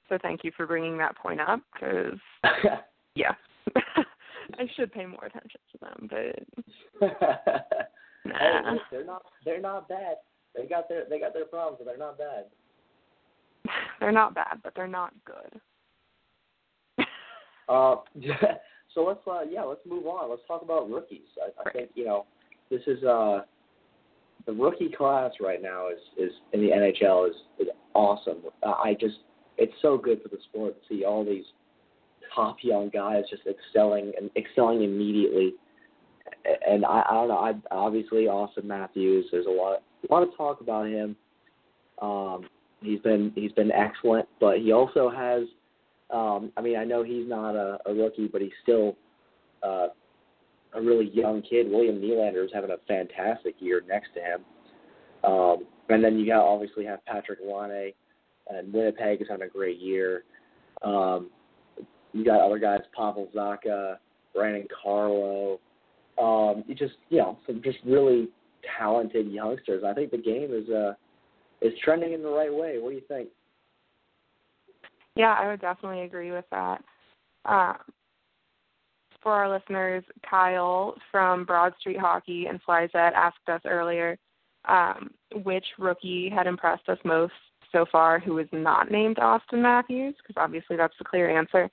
So 0.09 0.19
thank 0.23 0.45
you 0.45 0.53
for 0.57 0.67
bringing 0.67 0.99
that 0.99 1.17
point 1.17 1.41
up 1.41 1.61
because 1.73 2.19
yeah, 3.15 3.33
I 4.62 4.66
should 4.76 4.92
pay 4.92 5.07
more 5.07 5.25
attention 5.25 5.61
to 5.73 5.78
them, 5.81 6.09
but 6.09 7.09
nah. 8.25 8.35
hey, 8.38 8.78
they're 8.92 9.04
not 9.04 9.23
they're 9.45 9.61
not 9.61 9.88
bad. 9.88 10.16
They 10.54 10.66
got 10.66 10.88
their 10.88 11.04
they 11.11 11.19
got 11.19 11.35
their 11.35 11.47
problems, 11.47 11.78
but 11.81 11.87
they're 11.87 11.99
not 11.99 12.16
bad. 12.16 12.45
they're 14.00 14.12
not 14.12 14.37
bad, 14.37 14.61
but 14.62 14.73
they're 14.76 14.87
not 14.87 15.12
good. 15.25 15.61
uh, 17.69 17.97
so 18.95 19.02
let's 19.02 19.21
uh 19.26 19.40
yeah 19.50 19.62
let's 19.62 19.81
move 19.85 20.07
on. 20.07 20.31
Let's 20.31 20.42
talk 20.47 20.62
about 20.62 20.88
rookies. 20.88 21.26
I, 21.42 21.47
I 21.61 21.64
right. 21.64 21.75
think 21.75 21.90
you 21.95 22.04
know 22.04 22.26
this 22.71 22.83
is 22.87 23.02
uh 23.02 23.40
the 24.47 24.52
rookie 24.52 24.92
class 24.97 25.33
right 25.40 25.61
now 25.61 25.88
is 25.88 25.99
is 26.16 26.31
in 26.52 26.61
the 26.61 26.69
NHL 26.69 27.28
is 27.28 27.37
is 27.59 27.66
awesome. 27.95 28.42
I 28.62 28.97
just 29.00 29.16
it's 29.59 29.75
so 29.83 29.99
good 29.99 30.23
for 30.23 30.28
the 30.28 30.38
sport 30.50 30.76
to 30.81 30.88
see 30.88 31.04
all 31.04 31.25
these 31.25 31.47
top 32.35 32.57
young 32.62 32.89
guys 32.89 33.25
just 33.31 33.43
excelling 33.47 34.12
and 34.19 34.31
excelling 34.37 34.83
immediately. 34.83 35.55
And 36.67 36.85
I, 36.85 37.05
I 37.09 37.15
don't 37.15 37.29
know. 37.29 37.39
I 37.39 37.53
obviously 37.71 38.25
Auston 38.25 38.65
Matthews. 38.65 39.27
There's 39.31 39.47
a 39.47 39.51
lot 39.51 39.83
a 40.09 40.12
lot 40.12 40.23
of 40.23 40.37
talk 40.37 40.61
about 40.61 40.89
him. 40.89 41.17
Um, 42.01 42.47
he's 42.81 43.01
been 43.01 43.33
he's 43.35 43.53
been 43.53 43.73
excellent, 43.73 44.29
but 44.41 44.59
he 44.59 44.73
also 44.73 45.11
has. 45.11 45.43
Um, 46.11 46.53
I 46.57 46.61
mean, 46.61 46.77
I 46.77 46.85
know 46.85 47.03
he's 47.03 47.27
not 47.27 47.55
a, 47.55 47.79
a 47.87 47.95
rookie, 47.95 48.29
but 48.29 48.43
he's 48.43 48.51
still 48.62 48.97
uh, 49.62 49.87
a 50.75 50.81
really 50.81 51.11
young 51.12 51.43
kid. 51.43 51.71
William 51.71 52.01
Nylander 52.01 52.45
is 52.45 52.51
having 52.53 52.71
a 52.71 52.77
fantastic 52.87 53.55
year 53.61 53.83
next 53.89 54.09
to 54.15 54.21
him. 54.21 54.41
Um, 55.25 55.67
and 55.89 56.03
then 56.03 56.19
you 56.19 56.27
got 56.27 56.45
obviously 56.45 56.85
have 56.85 57.01
Patrik 57.07 57.41
Laine, 57.43 57.93
and 58.49 58.73
Winnipeg 58.73 59.23
is 59.23 59.29
having 59.31 59.47
a 59.47 59.51
great 59.51 59.79
year. 59.79 60.25
Um, 60.83 61.31
you 62.12 62.25
got 62.25 62.40
other 62.40 62.59
guys, 62.59 62.81
Pavel 62.97 63.28
Zacha, 63.35 63.97
Brandon 64.35 64.66
Carlo. 64.83 65.61
Um, 66.19 66.64
you 66.66 66.75
just 66.75 66.95
you 67.09 67.19
know 67.19 67.38
some 67.47 67.62
just 67.62 67.78
really 67.85 68.28
talented 68.78 69.31
youngsters. 69.31 69.83
I 69.87 69.95
think 69.95 70.11
the 70.11 70.19
game 70.19 70.50
is 70.52 70.69
uh 70.69 70.95
is 71.61 71.73
trending 71.85 72.12
in 72.12 72.23
the 72.23 72.28
right 72.28 72.52
way. 72.52 72.78
What 72.78 72.90
do 72.90 72.97
you 72.97 73.02
think? 73.09 73.28
Yeah, 75.16 75.37
I 75.38 75.49
would 75.49 75.61
definitely 75.61 76.02
agree 76.02 76.33
with 76.33 76.47
that. 76.50 76.83
Um, 77.45 77.76
for 79.23 79.33
our 79.33 79.49
listeners, 79.49 80.02
Kyle 80.28 80.95
from 81.11 81.45
Broad 81.45 81.75
Street 81.81 81.99
Hockey 81.99 82.47
and 82.47 82.61
Flyzet 82.66 83.12
asked 83.14 83.49
us 83.49 83.61
earlier 83.64 84.19
um, 84.69 85.11
which 85.45 85.64
rookie 85.78 86.28
had 86.28 86.47
impressed 86.47 86.88
us 86.88 86.99
most 87.04 87.33
so 87.71 87.87
far 87.90 88.19
who 88.19 88.35
was 88.35 88.47
not 88.52 88.90
named 88.90 89.16
Auston 89.16 89.62
Matthews, 89.62 90.14
because 90.19 90.40
obviously 90.40 90.76
that's 90.76 90.95
the 90.99 91.04
clear 91.04 91.37
answer. 91.37 91.71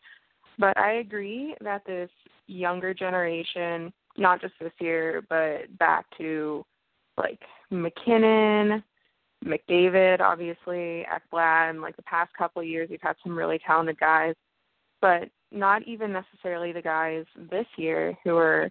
But 0.59 0.77
I 0.77 0.95
agree 0.95 1.55
that 1.61 1.85
this 1.85 2.09
younger 2.47 2.93
generation, 2.93 3.93
not 4.17 4.41
just 4.41 4.53
this 4.59 4.73
year, 4.79 5.23
but 5.29 5.75
back 5.79 6.05
to 6.17 6.65
like 7.17 7.39
MacKinnon, 7.71 8.83
McDavid, 9.45 10.19
obviously, 10.19 11.05
Ekblad, 11.07 11.69
and 11.69 11.81
like 11.81 11.95
the 11.95 12.03
past 12.03 12.31
couple 12.37 12.61
of 12.61 12.67
years, 12.67 12.89
we've 12.89 12.99
had 13.01 13.15
some 13.23 13.37
really 13.37 13.59
talented 13.65 13.97
guys. 13.99 14.35
But 15.01 15.29
not 15.51 15.87
even 15.87 16.11
necessarily 16.11 16.73
the 16.73 16.81
guys 16.81 17.23
this 17.49 17.65
year 17.77 18.17
who 18.25 18.35
are 18.35 18.69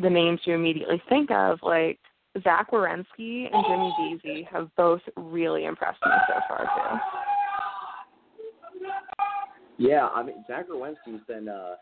the 0.00 0.08
names 0.08 0.40
you 0.44 0.54
immediately 0.54 1.02
think 1.10 1.30
of, 1.30 1.58
like 1.62 1.98
Zach 2.42 2.70
Werenski 2.70 3.52
and 3.52 3.64
Jimmy 3.68 4.18
Vesey 4.22 4.48
have 4.50 4.70
both 4.76 5.02
really 5.16 5.66
impressed 5.66 6.00
me 6.04 6.12
so 6.26 6.40
far 6.48 6.64
too. 6.64 7.29
Yeah, 9.80 10.08
I 10.08 10.22
mean 10.22 10.44
Zach 10.46 10.68
Werenski's 10.68 11.24
been 11.26 11.48
uh 11.48 11.76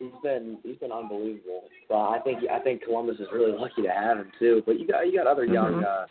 he's 0.00 0.10
been 0.24 0.58
he's 0.64 0.76
been 0.78 0.90
unbelievable. 0.90 1.62
Well, 1.88 2.00
I 2.00 2.18
think 2.18 2.40
I 2.50 2.58
think 2.58 2.82
Columbus 2.82 3.20
is 3.20 3.28
really 3.32 3.56
lucky 3.56 3.82
to 3.82 3.90
have 3.90 4.18
him 4.18 4.32
too. 4.40 4.62
But 4.66 4.80
you 4.80 4.88
got 4.88 5.06
you 5.06 5.16
got 5.16 5.28
other 5.28 5.44
young 5.44 5.74
mm-hmm. 5.74 5.84
uh 5.84 6.06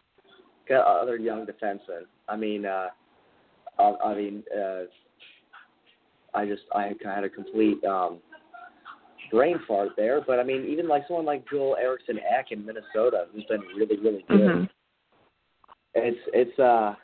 got 0.69 0.87
other 0.87 1.17
young 1.17 1.45
defensemen. 1.45 2.05
I 2.29 2.37
mean 2.37 2.65
uh 2.65 2.87
I, 3.77 3.93
I 4.05 4.15
mean 4.15 4.43
uh 4.57 4.83
I 6.33 6.45
just 6.45 6.61
I 6.73 6.93
had 7.03 7.23
a 7.23 7.29
complete 7.29 7.83
um, 7.83 8.19
brain 9.31 9.59
fart 9.67 9.89
there. 9.97 10.21
But 10.25 10.39
I 10.39 10.43
mean, 10.43 10.65
even 10.69 10.87
like 10.87 11.03
someone 11.07 11.25
like 11.25 11.49
Joel 11.49 11.75
Eriksson 11.75 12.19
Ek 12.19 12.51
in 12.51 12.65
Minnesota, 12.65 13.25
who's 13.33 13.43
been 13.45 13.61
really 13.75 13.97
really 13.99 14.23
good. 14.29 14.39
Mm-hmm. 14.39 14.63
It's 15.95 16.19
it's 16.33 16.59
uh 16.59 16.95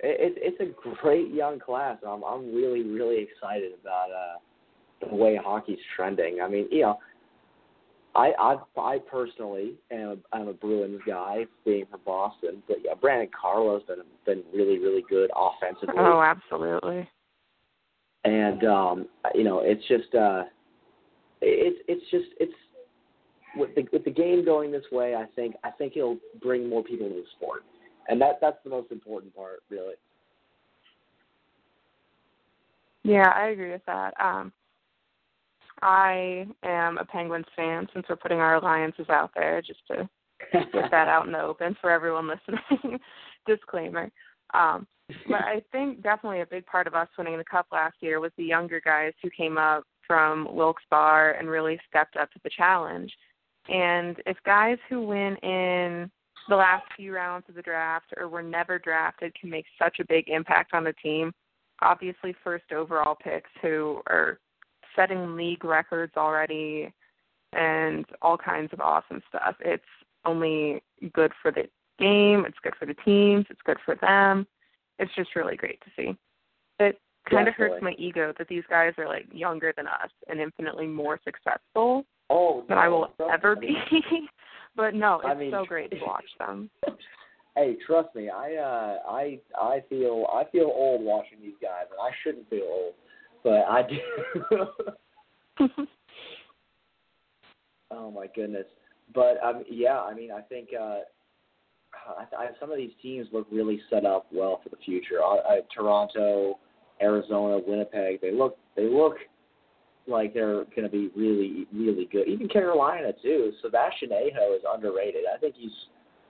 it, 0.00 0.34
it's 0.36 0.60
a 0.60 0.96
great 1.00 1.32
young 1.32 1.58
class. 1.58 1.98
I'm 2.06 2.22
I'm 2.24 2.54
really 2.54 2.82
really 2.82 3.22
excited 3.22 3.72
about 3.80 4.08
uh 4.10 5.08
the 5.08 5.14
way 5.14 5.36
hockey's 5.42 5.78
trending. 5.96 6.40
I 6.42 6.48
mean, 6.48 6.68
you 6.70 6.82
know. 6.82 6.98
I 8.14 8.32
I 8.40 8.80
I 8.80 8.98
personally 8.98 9.74
am 9.92 10.22
I'm 10.32 10.48
a 10.48 10.52
Bruins 10.54 11.00
guy, 11.06 11.44
being 11.64 11.84
from 11.90 12.00
Boston, 12.06 12.62
but 12.66 12.78
yeah, 12.82 12.94
Brandon 12.94 13.28
Carlo's 13.38 13.82
been 13.84 13.98
been 14.24 14.42
really 14.52 14.78
really 14.78 15.04
good 15.08 15.30
offensively. 15.36 15.94
Oh, 15.98 16.22
absolutely 16.22 17.06
and 18.24 18.64
um, 18.64 19.08
you 19.34 19.44
know 19.44 19.60
it's 19.60 19.86
just 19.88 20.14
uh, 20.14 20.44
it's 21.40 21.78
it's 21.88 22.10
just 22.10 22.26
it's 22.40 22.52
with 23.56 23.74
the 23.74 23.86
with 23.92 24.04
the 24.04 24.10
game 24.10 24.44
going 24.44 24.70
this 24.72 24.84
way. 24.90 25.14
I 25.14 25.24
think 25.36 25.54
I 25.64 25.70
think 25.70 25.94
it'll 25.96 26.18
bring 26.42 26.68
more 26.68 26.82
people 26.82 27.08
to 27.08 27.14
the 27.14 27.24
sport, 27.36 27.62
and 28.08 28.20
that 28.20 28.38
that's 28.40 28.58
the 28.64 28.70
most 28.70 28.90
important 28.90 29.34
part, 29.34 29.62
really. 29.70 29.94
Yeah, 33.04 33.32
I 33.34 33.48
agree 33.48 33.70
with 33.70 33.84
that. 33.86 34.12
Um, 34.20 34.52
I 35.82 36.46
am 36.64 36.98
a 36.98 37.04
Penguins 37.04 37.46
fan 37.54 37.86
since 37.94 38.06
we're 38.08 38.16
putting 38.16 38.38
our 38.38 38.56
alliances 38.56 39.06
out 39.08 39.30
there, 39.34 39.62
just 39.62 39.80
to 39.88 40.08
get 40.52 40.90
that 40.90 41.08
out 41.08 41.26
in 41.26 41.32
the 41.32 41.40
open 41.40 41.76
for 41.80 41.90
everyone 41.90 42.28
listening. 42.28 42.98
Disclaimer. 43.46 44.10
Um, 44.54 44.86
but 45.26 45.42
I 45.42 45.62
think 45.72 46.02
definitely 46.02 46.40
a 46.40 46.46
big 46.46 46.66
part 46.66 46.86
of 46.86 46.94
us 46.94 47.08
winning 47.16 47.38
the 47.38 47.44
cup 47.44 47.66
last 47.72 47.96
year 48.00 48.20
was 48.20 48.32
the 48.36 48.44
younger 48.44 48.80
guys 48.84 49.12
who 49.22 49.30
came 49.30 49.56
up 49.56 49.84
from 50.06 50.48
Wilkes-Barre 50.54 51.38
and 51.38 51.48
really 51.48 51.78
stepped 51.88 52.16
up 52.16 52.30
to 52.32 52.40
the 52.42 52.50
challenge. 52.56 53.12
And 53.68 54.16
if 54.26 54.36
guys 54.44 54.78
who 54.88 55.02
win 55.02 55.36
in 55.36 56.10
the 56.48 56.56
last 56.56 56.84
few 56.96 57.14
rounds 57.14 57.44
of 57.48 57.54
the 57.54 57.62
draft 57.62 58.12
or 58.16 58.28
were 58.28 58.42
never 58.42 58.78
drafted 58.78 59.34
can 59.38 59.50
make 59.50 59.66
such 59.80 59.98
a 60.00 60.06
big 60.06 60.28
impact 60.28 60.72
on 60.74 60.84
the 60.84 60.94
team, 60.94 61.32
obviously 61.82 62.34
first 62.42 62.72
overall 62.72 63.14
picks 63.14 63.50
who 63.62 64.00
are 64.06 64.38
setting 64.96 65.36
league 65.36 65.64
records 65.64 66.12
already 66.16 66.92
and 67.52 68.04
all 68.22 68.36
kinds 68.36 68.72
of 68.72 68.80
awesome 68.80 69.22
stuff. 69.28 69.54
It's 69.60 69.84
only 70.24 70.82
good 71.12 71.32
for 71.40 71.50
the 71.50 71.64
game. 71.98 72.44
It's 72.46 72.58
good 72.62 72.74
for 72.78 72.86
the 72.86 72.94
teams. 73.04 73.46
It's 73.50 73.60
good 73.64 73.78
for 73.84 73.94
them. 73.96 74.46
It's 74.98 75.14
just 75.14 75.36
really 75.36 75.56
great 75.56 75.80
to 75.82 75.90
see. 75.96 76.16
It 76.80 76.98
kind 77.28 77.48
of 77.48 77.54
hurts 77.54 77.82
my 77.82 77.92
ego 77.98 78.32
that 78.38 78.48
these 78.48 78.64
guys 78.68 78.92
are 78.98 79.06
like 79.06 79.26
younger 79.32 79.72
than 79.76 79.86
us 79.86 80.10
and 80.28 80.40
infinitely 80.40 80.86
more 80.86 81.20
successful 81.24 82.04
oh, 82.30 82.64
than 82.68 82.76
no, 82.76 82.82
I 82.82 82.88
will 82.88 83.08
ever 83.32 83.54
be. 83.54 83.76
but 84.78 84.94
no, 84.94 85.16
it's 85.16 85.26
I 85.28 85.34
mean, 85.34 85.50
so 85.50 85.66
great 85.66 85.90
to 85.90 85.98
watch 86.06 86.24
them. 86.38 86.70
Hey, 87.56 87.76
trust 87.84 88.14
me, 88.14 88.30
I 88.30 88.54
uh 88.54 88.98
I 89.06 89.40
I 89.60 89.82
feel 89.90 90.26
I 90.32 90.44
feel 90.50 90.70
old 90.72 91.02
watching 91.02 91.38
these 91.42 91.56
guys 91.60 91.86
and 91.90 92.00
I 92.00 92.14
shouldn't 92.22 92.48
feel 92.48 92.62
old. 92.62 92.94
But 93.42 93.64
I 93.68 93.82
do 93.82 95.66
Oh 97.90 98.10
my 98.12 98.28
goodness. 98.34 98.66
But 99.12 99.42
um 99.44 99.64
yeah, 99.68 100.00
I 100.00 100.14
mean 100.14 100.30
I 100.30 100.40
think 100.40 100.68
uh 100.80 101.00
I, 102.06 102.44
I, 102.44 102.46
some 102.60 102.70
of 102.70 102.76
these 102.76 102.92
teams 103.02 103.26
look 103.32 103.46
really 103.50 103.80
set 103.90 104.04
up 104.04 104.26
well 104.30 104.60
for 104.62 104.68
the 104.68 104.76
future. 104.84 105.22
Uh, 105.22 105.36
uh, 105.36 105.56
Toronto, 105.74 106.58
Arizona, 107.02 107.58
Winnipeg, 107.66 108.20
they 108.20 108.30
look 108.30 108.56
they 108.76 108.86
look 108.86 109.16
like 110.08 110.34
they're 110.34 110.64
going 110.64 110.82
to 110.82 110.88
be 110.88 111.10
really 111.16 111.66
really 111.74 112.08
good. 112.10 112.28
Even 112.28 112.48
Carolina 112.48 113.12
too. 113.22 113.52
Sebastian 113.62 114.10
Aho 114.12 114.54
is 114.54 114.62
underrated. 114.72 115.22
I 115.34 115.38
think 115.38 115.54
he's 115.56 115.70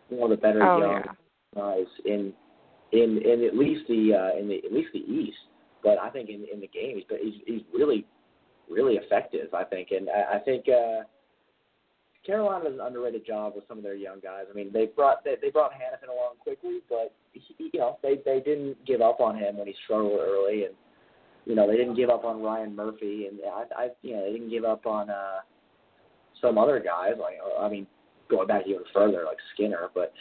one 0.08 0.32
of 0.32 0.38
the 0.38 0.42
better 0.42 0.62
Oh, 0.62 0.78
young 0.78 1.02
yeah. 1.04 1.12
guys 1.54 1.87
in 2.04 2.32
in 2.92 3.18
in 3.25 3.44
at 3.44 3.56
least 3.56 3.87
the 3.88 4.14
uh, 4.14 4.38
in 4.38 4.49
the 4.49 4.56
at 4.64 4.73
least 4.73 4.90
the 4.92 5.00
East. 5.00 5.38
But 5.82 5.99
I 5.99 6.11
think 6.11 6.28
in 6.28 6.47
in 6.52 6.61
the 6.61 6.68
game 6.68 6.97
he's 6.97 7.04
he's, 7.23 7.42
he's 7.47 7.62
really 7.73 8.04
really 8.68 8.94
effective. 8.94 9.54
I 9.54 9.64
think, 9.64 9.88
and 9.90 10.08
I, 10.08 10.37
I 10.37 10.38
think 10.40 10.66
uh, 10.68 11.04
Carolina 12.26 12.64
does 12.64 12.75
an 12.75 12.80
underrated 12.80 13.26
job 13.26 13.54
with 13.54 13.64
some 13.68 13.78
of 13.78 13.85
their 13.85 13.94
young 13.94 14.20
guys. 14.20 14.44
I 14.50 14.54
mean, 14.54 14.70
they 14.73 14.87
brought 14.87 15.25
they, 15.25 15.35
they 15.40 15.50
brought 15.50 15.73
Hanifin 15.73 16.12
along 16.12 16.35
quickly, 16.40 16.80
but 16.88 17.14
he, 17.32 17.70
you 17.73 17.80
know 17.80 17.99
they 18.02 18.16
they 18.25 18.40
didn't 18.40 18.85
give 18.87 19.00
up 19.00 19.20
on 19.20 19.37
him 19.37 19.56
when 19.56 19.66
he 19.66 19.75
struggled 19.85 20.20
early, 20.20 20.64
and 20.64 20.75
you 21.49 21.55
know 21.55 21.67
they 21.67 21.76
didn't 21.76 21.97
give 21.97 22.11
up 22.11 22.25
on 22.25 22.43
Ryan 22.43 22.76
Murphy, 22.76 23.26
and 23.26 23.40
I, 23.43 23.85
I 23.85 23.88
you 24.02 24.14
know 24.14 24.25
they 24.25 24.33
didn't 24.33 24.50
give 24.50 24.64
up 24.64 24.87
on 24.87 25.09
uh, 25.09 25.38
some 26.43 26.59
other 26.59 26.78
guys 26.78 27.14
like 27.19 27.38
I 27.59 27.69
mean 27.69 27.87
going 28.31 28.47
back 28.47 28.64
even 28.67 28.83
further 28.93 29.25
like 29.25 29.38
Skinner, 29.55 29.88
but 29.95 30.12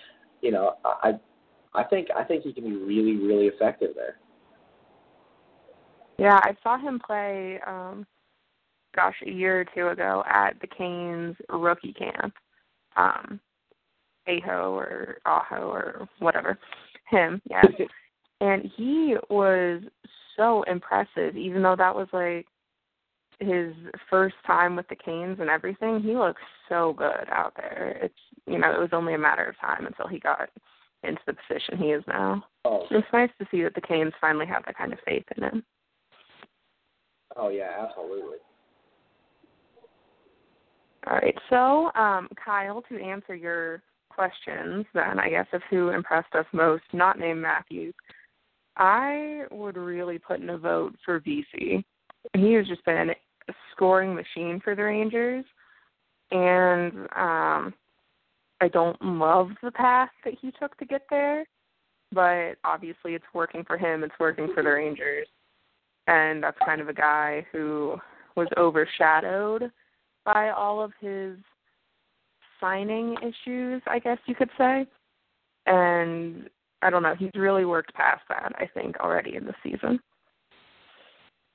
you 0.41 0.51
know 0.51 0.75
I 0.85 1.19
I 1.75 1.83
think 1.83 2.07
I 2.15 2.23
think 2.23 2.43
he 2.43 2.53
can 2.53 2.63
be 2.63 2.77
really 2.77 3.17
really 3.17 3.47
effective 3.47 3.89
there. 3.93 4.15
Yeah, 6.17 6.39
I 6.41 6.55
saw 6.63 6.77
him 6.77 6.99
play 7.05 7.59
um 7.67 8.07
gosh, 8.95 9.15
a 9.25 9.29
year 9.29 9.59
or 9.59 9.65
two 9.75 9.89
ago 9.89 10.23
at 10.27 10.53
the 10.61 10.67
Canes 10.67 11.35
rookie 11.49 11.93
camp. 11.93 12.33
Um 12.95 13.41
Aho 14.29 14.73
or 14.75 15.17
Aho 15.25 15.69
or 15.69 16.07
whatever. 16.19 16.57
Him, 17.09 17.41
yeah. 17.49 17.63
and 18.41 18.71
he 18.77 19.15
was 19.29 19.81
so 20.37 20.63
impressive, 20.63 21.35
even 21.35 21.61
though 21.61 21.75
that 21.75 21.95
was 21.95 22.07
like 22.13 22.45
his 23.39 23.73
first 24.09 24.35
time 24.45 24.75
with 24.75 24.87
the 24.87 24.95
Canes 24.95 25.37
and 25.39 25.49
everything. 25.49 26.01
He 26.01 26.15
looks 26.15 26.41
so 26.69 26.93
good 26.97 27.27
out 27.31 27.53
there. 27.55 27.99
It's 28.01 28.13
you 28.45 28.57
know, 28.57 28.71
it 28.71 28.79
was 28.79 28.89
only 28.93 29.13
a 29.13 29.19
matter 29.19 29.45
of 29.45 29.59
time 29.59 29.85
until 29.85 30.07
he 30.07 30.19
got 30.19 30.49
into 31.03 31.21
the 31.27 31.33
position 31.33 31.77
he 31.77 31.91
is 31.91 32.03
now. 32.07 32.43
Oh, 32.65 32.85
It's 32.89 33.07
nice 33.13 33.29
to 33.39 33.47
see 33.51 33.61
that 33.63 33.75
the 33.75 33.81
Canes 33.81 34.13
finally 34.19 34.47
have 34.47 34.63
that 34.65 34.77
kind 34.77 34.93
of 34.93 34.99
faith 35.05 35.25
in 35.35 35.43
him. 35.43 35.63
oh 37.35 37.49
yeah, 37.49 37.85
absolutely. 37.87 38.37
All 41.05 41.13
right. 41.13 41.37
So, 41.49 41.91
um, 41.99 42.27
Kyle, 42.43 42.83
to 42.89 43.01
answer 43.01 43.35
your 43.35 43.81
questions, 44.09 44.85
then 44.93 45.19
I 45.19 45.29
guess 45.29 45.45
of 45.53 45.61
who 45.69 45.89
impressed 45.89 46.33
us 46.33 46.45
most, 46.51 46.83
not 46.91 47.19
named 47.19 47.41
Matthews, 47.41 47.93
I 48.77 49.43
would 49.51 49.75
really 49.75 50.19
put 50.19 50.39
in 50.39 50.49
a 50.49 50.57
vote 50.57 50.95
for 51.03 51.19
Vesey. 51.19 51.85
He 52.33 52.53
has 52.53 52.67
just 52.67 52.85
been 52.85 53.09
a 53.09 53.53
scoring 53.71 54.13
machine 54.13 54.61
for 54.63 54.75
the 54.75 54.83
Rangers, 54.83 55.45
and 56.31 56.93
um, 57.15 57.73
I 58.61 58.67
don't 58.71 59.01
love 59.01 59.49
the 59.63 59.71
path 59.71 60.09
that 60.25 60.35
he 60.41 60.51
took 60.59 60.77
to 60.77 60.85
get 60.85 61.03
there, 61.09 61.45
but 62.11 62.55
obviously 62.63 63.15
it's 63.15 63.25
working 63.33 63.63
for 63.65 63.77
him. 63.77 64.03
It's 64.03 64.13
working 64.19 64.49
for 64.53 64.63
the 64.63 64.69
Rangers, 64.69 65.27
and 66.07 66.43
that's 66.43 66.57
kind 66.65 66.81
of 66.81 66.89
a 66.89 66.93
guy 66.93 67.45
who 67.51 67.97
was 68.35 68.47
overshadowed 68.57 69.71
by 70.25 70.49
all 70.49 70.81
of 70.81 70.91
his 70.99 71.37
signing 72.59 73.15
issues, 73.21 73.81
I 73.87 73.99
guess 73.99 74.17
you 74.25 74.35
could 74.35 74.49
say. 74.57 74.85
And 75.65 76.49
I 76.81 76.89
don't 76.89 77.03
know, 77.03 77.15
he's 77.17 77.31
really 77.35 77.65
worked 77.65 77.93
past 77.93 78.21
that, 78.29 78.53
I 78.57 78.69
think, 78.73 78.99
already 78.99 79.35
in 79.35 79.45
the 79.45 79.53
season. 79.63 79.99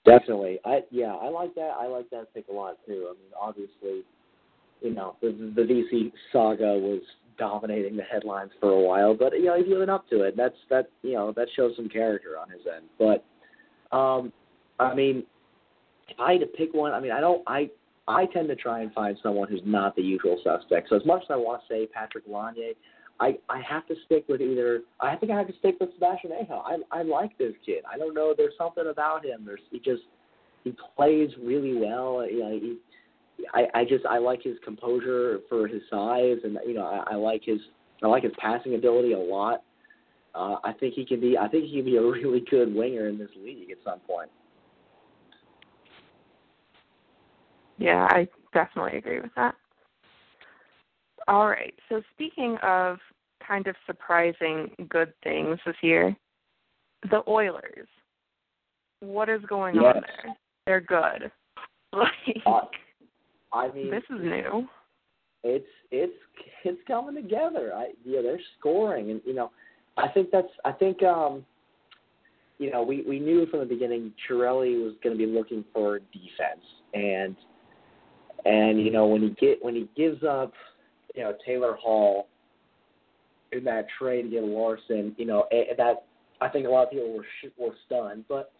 Definitely. 0.04 0.58
I 0.64 0.80
yeah, 0.90 1.14
I 1.14 1.28
like 1.28 1.54
that. 1.54 1.74
I 1.78 1.86
like 1.86 2.10
that 2.10 2.34
pick 2.34 2.46
a 2.50 2.52
lot 2.52 2.76
too. 2.86 3.08
I 3.08 3.12
mean, 3.12 3.30
obviously, 3.40 4.02
you 4.80 4.94
know, 4.94 5.16
the 5.22 5.52
the 5.54 5.64
Vesey 5.64 6.12
saga 6.32 6.76
was 6.76 7.02
dominating 7.38 7.96
the 7.96 8.02
headlines 8.02 8.50
for 8.60 8.70
a 8.70 8.80
while, 8.80 9.14
but 9.14 9.32
you 9.34 9.44
know, 9.44 9.56
he's 9.56 9.68
living 9.68 9.88
up 9.88 10.08
to 10.10 10.22
it. 10.22 10.36
That's 10.36 10.56
that 10.70 10.88
you 11.02 11.14
know, 11.14 11.32
that 11.36 11.46
shows 11.54 11.74
some 11.76 11.88
character 11.88 12.36
on 12.36 12.50
his 12.50 12.62
end. 12.74 12.86
But 12.98 13.96
um 13.96 14.32
I 14.80 14.92
mean, 14.92 15.24
if 16.08 16.18
I 16.18 16.32
had 16.32 16.40
to 16.40 16.46
pick 16.46 16.74
one, 16.74 16.92
I 16.92 16.98
mean, 16.98 17.12
I 17.12 17.20
don't 17.20 17.42
I 17.46 17.70
I 18.08 18.26
tend 18.26 18.48
to 18.48 18.56
try 18.56 18.80
and 18.80 18.92
find 18.92 19.16
someone 19.22 19.48
who's 19.48 19.62
not 19.64 19.94
the 19.94 20.02
usual 20.02 20.40
suspect. 20.42 20.88
So 20.88 20.96
as 20.96 21.06
much 21.06 21.22
as 21.22 21.30
I 21.30 21.36
want 21.36 21.62
to 21.62 21.72
say 21.72 21.86
Patrik 21.86 22.26
Laine, 22.26 22.74
I 23.22 23.38
I 23.48 23.60
have 23.60 23.86
to 23.86 23.94
stick 24.06 24.24
with 24.28 24.40
either. 24.40 24.80
I 25.00 25.14
think 25.14 25.30
I 25.30 25.38
have 25.38 25.46
to 25.46 25.56
stick 25.60 25.76
with 25.80 25.90
Sebastian 25.94 26.32
Aho. 26.32 26.62
I 26.66 26.98
I 26.98 27.02
like 27.02 27.38
this 27.38 27.54
kid. 27.64 27.84
I 27.90 27.96
don't 27.96 28.14
know. 28.14 28.34
There's 28.36 28.54
something 28.58 28.84
about 28.90 29.24
him. 29.24 29.44
There's 29.46 29.60
he 29.70 29.78
just 29.78 30.02
he 30.64 30.74
plays 30.96 31.30
really 31.40 31.74
well. 31.74 32.26
You 32.28 32.38
know, 32.40 32.50
he, 32.50 32.78
I 33.54 33.80
I 33.80 33.84
just 33.84 34.04
I 34.06 34.18
like 34.18 34.42
his 34.42 34.56
composure 34.64 35.38
for 35.48 35.68
his 35.68 35.82
size, 35.88 36.38
and 36.42 36.58
you 36.66 36.74
know 36.74 36.84
I, 36.84 37.12
I 37.12 37.14
like 37.14 37.42
his 37.44 37.60
I 38.02 38.08
like 38.08 38.24
his 38.24 38.32
passing 38.38 38.74
ability 38.74 39.12
a 39.12 39.18
lot. 39.18 39.62
Uh, 40.34 40.56
I 40.64 40.72
think 40.72 40.94
he 40.94 41.04
can 41.04 41.20
be. 41.20 41.38
I 41.38 41.46
think 41.46 41.66
he 41.66 41.76
can 41.76 41.84
be 41.84 41.96
a 41.96 42.02
really 42.10 42.42
good 42.50 42.74
winger 42.74 43.08
in 43.08 43.18
this 43.18 43.30
league 43.40 43.70
at 43.70 43.78
some 43.84 44.00
point. 44.00 44.30
Yeah, 47.78 48.04
I 48.10 48.26
definitely 48.52 48.98
agree 48.98 49.20
with 49.20 49.34
that. 49.36 49.54
All 51.28 51.48
right. 51.48 51.74
So 51.88 52.02
speaking 52.14 52.56
of 52.62 52.98
kind 53.46 53.66
of 53.66 53.76
surprising 53.86 54.70
good 54.88 55.12
things 55.22 55.58
this 55.66 55.76
year, 55.82 56.16
the 57.10 57.22
Oilers. 57.28 57.88
What 59.00 59.28
is 59.28 59.40
going 59.48 59.78
on 59.78 60.02
there? 60.06 60.36
They're 60.66 60.80
good. 60.80 61.30
Like 61.94 62.38
Uh, 62.46 62.60
I 63.52 63.70
mean, 63.72 63.90
this 63.90 64.02
is 64.08 64.22
new. 64.22 64.66
it's 65.44 65.66
it's 65.90 66.12
it's 66.64 66.80
coming 66.86 67.14
together. 67.14 67.72
I 67.74 67.88
yeah, 68.02 68.22
they're 68.22 68.40
scoring, 68.58 69.10
and 69.10 69.20
you 69.26 69.34
know, 69.34 69.50
I 69.98 70.08
think 70.08 70.30
that's 70.30 70.48
I 70.64 70.72
think 70.72 71.02
um, 71.02 71.44
you 72.58 72.70
know 72.70 72.82
we 72.82 73.02
we 73.02 73.20
knew 73.20 73.44
from 73.50 73.60
the 73.60 73.66
beginning 73.66 74.14
Chiarelli 74.26 74.82
was 74.82 74.94
going 75.04 75.14
to 75.14 75.18
be 75.18 75.30
looking 75.30 75.66
for 75.70 75.98
defense, 75.98 76.64
and 76.94 77.36
and 78.46 78.80
you 78.82 78.90
know 78.90 79.06
when 79.06 79.20
he 79.20 79.30
get 79.38 79.62
when 79.62 79.74
he 79.74 79.86
gives 79.94 80.24
up, 80.24 80.54
you 81.14 81.22
know 81.22 81.34
Taylor 81.44 81.74
Hall 81.74 82.28
in 83.52 83.64
that 83.64 83.86
trade 83.98 84.22
to 84.22 84.28
get 84.28 84.44
Larsson, 84.44 85.14
you 85.18 85.26
know 85.26 85.46
that 85.50 86.04
I 86.40 86.48
think 86.48 86.66
a 86.66 86.70
lot 86.70 86.84
of 86.84 86.90
people 86.90 87.12
were 87.12 87.24
were 87.58 87.74
stunned, 87.86 88.24
but 88.28 88.52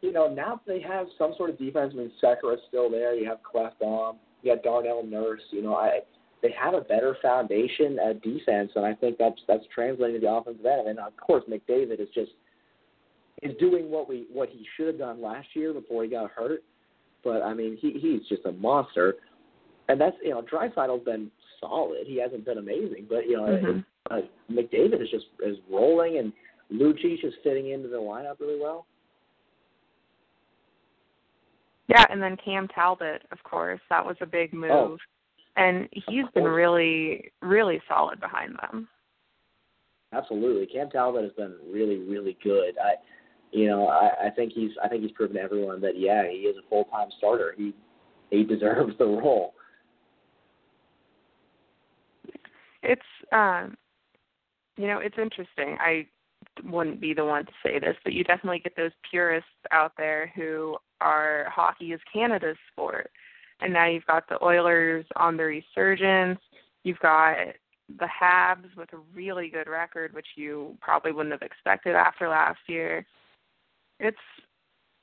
you 0.00 0.12
know 0.12 0.32
now 0.32 0.60
they 0.66 0.80
have 0.80 1.06
some 1.18 1.34
sort 1.36 1.50
of 1.50 1.58
defense. 1.58 1.92
I 1.94 1.98
mean, 1.98 2.12
Sekera's 2.22 2.60
still 2.68 2.90
there. 2.90 3.14
You 3.14 3.28
have 3.28 3.38
Klefbom. 3.42 4.16
You 4.42 4.54
got 4.54 4.62
Darnell 4.62 5.04
Nurse. 5.04 5.42
You 5.50 5.62
know, 5.62 5.74
I 5.74 6.00
they 6.42 6.54
have 6.60 6.74
a 6.74 6.80
better 6.80 7.16
foundation 7.20 7.98
at 7.98 8.22
defense, 8.22 8.70
and 8.76 8.84
I 8.84 8.94
think 8.94 9.18
that's 9.18 9.40
that's 9.46 9.64
translating 9.74 10.20
to 10.20 10.26
the 10.26 10.32
offensive 10.32 10.64
end. 10.64 10.88
And 10.88 10.98
of 10.98 11.16
course, 11.16 11.44
McDavid 11.48 12.00
is 12.00 12.08
just 12.14 12.32
is 13.42 13.56
doing 13.58 13.90
what 13.90 14.08
we 14.08 14.26
what 14.32 14.48
he 14.48 14.66
should 14.76 14.86
have 14.86 14.98
done 14.98 15.20
last 15.20 15.48
year 15.54 15.72
before 15.72 16.04
he 16.04 16.10
got 16.10 16.30
hurt. 16.30 16.62
But 17.24 17.42
I 17.42 17.54
mean, 17.54 17.76
he 17.80 17.92
he's 17.92 18.28
just 18.28 18.46
a 18.46 18.52
monster, 18.52 19.14
and 19.88 20.00
that's 20.00 20.16
you 20.22 20.30
know 20.30 20.42
Draisaitl's 20.42 21.04
been 21.04 21.30
solid. 21.60 22.06
He 22.06 22.20
hasn't 22.20 22.44
been 22.44 22.58
amazing, 22.58 23.06
but 23.08 23.26
you 23.26 23.36
know 23.36 23.46
Mhm. 23.46 23.84
uh, 24.10 24.22
McDavid 24.50 25.00
is 25.02 25.10
just 25.10 25.26
is 25.40 25.58
rolling, 25.70 26.18
and 26.18 26.32
Lucic 26.72 27.24
is 27.24 27.34
fitting 27.42 27.70
into 27.70 27.88
the 27.88 27.96
lineup 27.96 28.40
really 28.40 28.60
well. 28.60 28.86
Yeah, 31.88 32.04
and 32.10 32.22
then 32.22 32.36
Cam 32.36 32.68
Talbot, 32.68 33.22
of 33.32 33.42
course, 33.44 33.80
that 33.88 34.04
was 34.04 34.16
a 34.20 34.26
big 34.26 34.52
move. 34.52 34.70
Oh. 34.70 34.98
And 35.56 35.88
he's 35.90 36.26
been 36.34 36.44
really, 36.44 37.32
really 37.42 37.82
solid 37.88 38.20
behind 38.20 38.56
them. 38.60 38.88
Absolutely, 40.12 40.66
Cam 40.66 40.90
Talbot 40.90 41.24
has 41.24 41.32
been 41.32 41.56
really, 41.70 41.98
really 41.98 42.36
good. 42.44 42.78
I, 42.78 42.94
you 43.50 43.66
know, 43.66 43.88
I, 43.88 44.26
I 44.26 44.30
think 44.30 44.52
he's, 44.52 44.70
I 44.82 44.88
think 44.88 45.02
he's 45.02 45.12
proven 45.12 45.36
to 45.36 45.42
everyone 45.42 45.80
that 45.80 45.98
yeah, 45.98 46.28
he 46.30 46.40
is 46.40 46.56
a 46.56 46.68
full 46.68 46.84
time 46.84 47.08
starter. 47.18 47.54
He, 47.56 47.74
he 48.30 48.44
deserves 48.44 48.96
the 48.98 49.06
role. 49.06 49.54
It's 52.82 53.02
um 53.32 53.76
you 54.76 54.86
know, 54.86 54.98
it's 54.98 55.18
interesting. 55.18 55.76
I 55.80 56.06
wouldn't 56.64 57.00
be 57.00 57.12
the 57.12 57.24
one 57.24 57.44
to 57.44 57.52
say 57.64 57.78
this, 57.78 57.96
but 58.04 58.12
you 58.12 58.24
definitely 58.24 58.60
get 58.60 58.76
those 58.76 58.92
purists 59.10 59.50
out 59.72 59.92
there 59.96 60.32
who 60.36 60.76
are 61.00 61.50
hockey 61.52 61.92
is 61.92 62.00
Canada's 62.12 62.56
sport. 62.72 63.10
And 63.60 63.72
now 63.72 63.86
you've 63.86 64.06
got 64.06 64.28
the 64.28 64.42
Oilers 64.42 65.04
on 65.16 65.36
the 65.36 65.44
resurgence. 65.44 66.38
You've 66.84 67.00
got 67.00 67.36
the 67.98 68.06
Habs 68.06 68.76
with 68.76 68.92
a 68.92 68.98
really 69.14 69.48
good 69.48 69.68
record, 69.68 70.14
which 70.14 70.26
you 70.36 70.76
probably 70.80 71.10
wouldn't 71.10 71.32
have 71.32 71.42
expected 71.42 71.94
after 71.96 72.28
last 72.28 72.60
year. 72.68 73.04
It's 73.98 74.16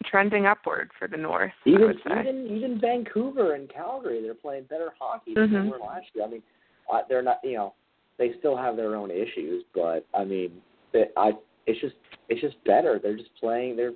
trending 0.06 0.46
upward 0.46 0.92
for 0.98 1.08
the 1.08 1.18
North. 1.18 1.52
Even 1.66 1.96
even 2.06 2.48
even 2.48 2.80
Vancouver 2.80 3.56
and 3.56 3.70
Calgary, 3.70 4.22
they're 4.22 4.34
playing 4.36 4.66
better 4.70 4.94
hockey 4.98 5.34
than 5.34 5.50
mm-hmm. 5.50 5.66
they 5.66 5.70
were 5.70 5.80
last 5.80 6.06
year. 6.14 6.26
I 6.26 6.30
mean, 6.30 6.44
uh, 6.92 7.02
they're 7.08 7.22
not 7.22 7.40
you 7.44 7.54
know 7.54 7.74
they 8.18 8.34
still 8.40 8.56
have 8.56 8.76
their 8.76 8.96
own 8.96 9.12
issues, 9.12 9.64
but 9.74 10.06
I 10.14 10.24
mean, 10.24 10.52
it, 10.94 11.12
I 11.18 11.32
it's 11.68 11.80
just 11.82 11.96
it's 12.30 12.42
just 12.42 12.64
better. 12.66 13.00
They're 13.02 13.18
just 13.18 13.36
playing. 13.40 13.76
They're 13.76 13.94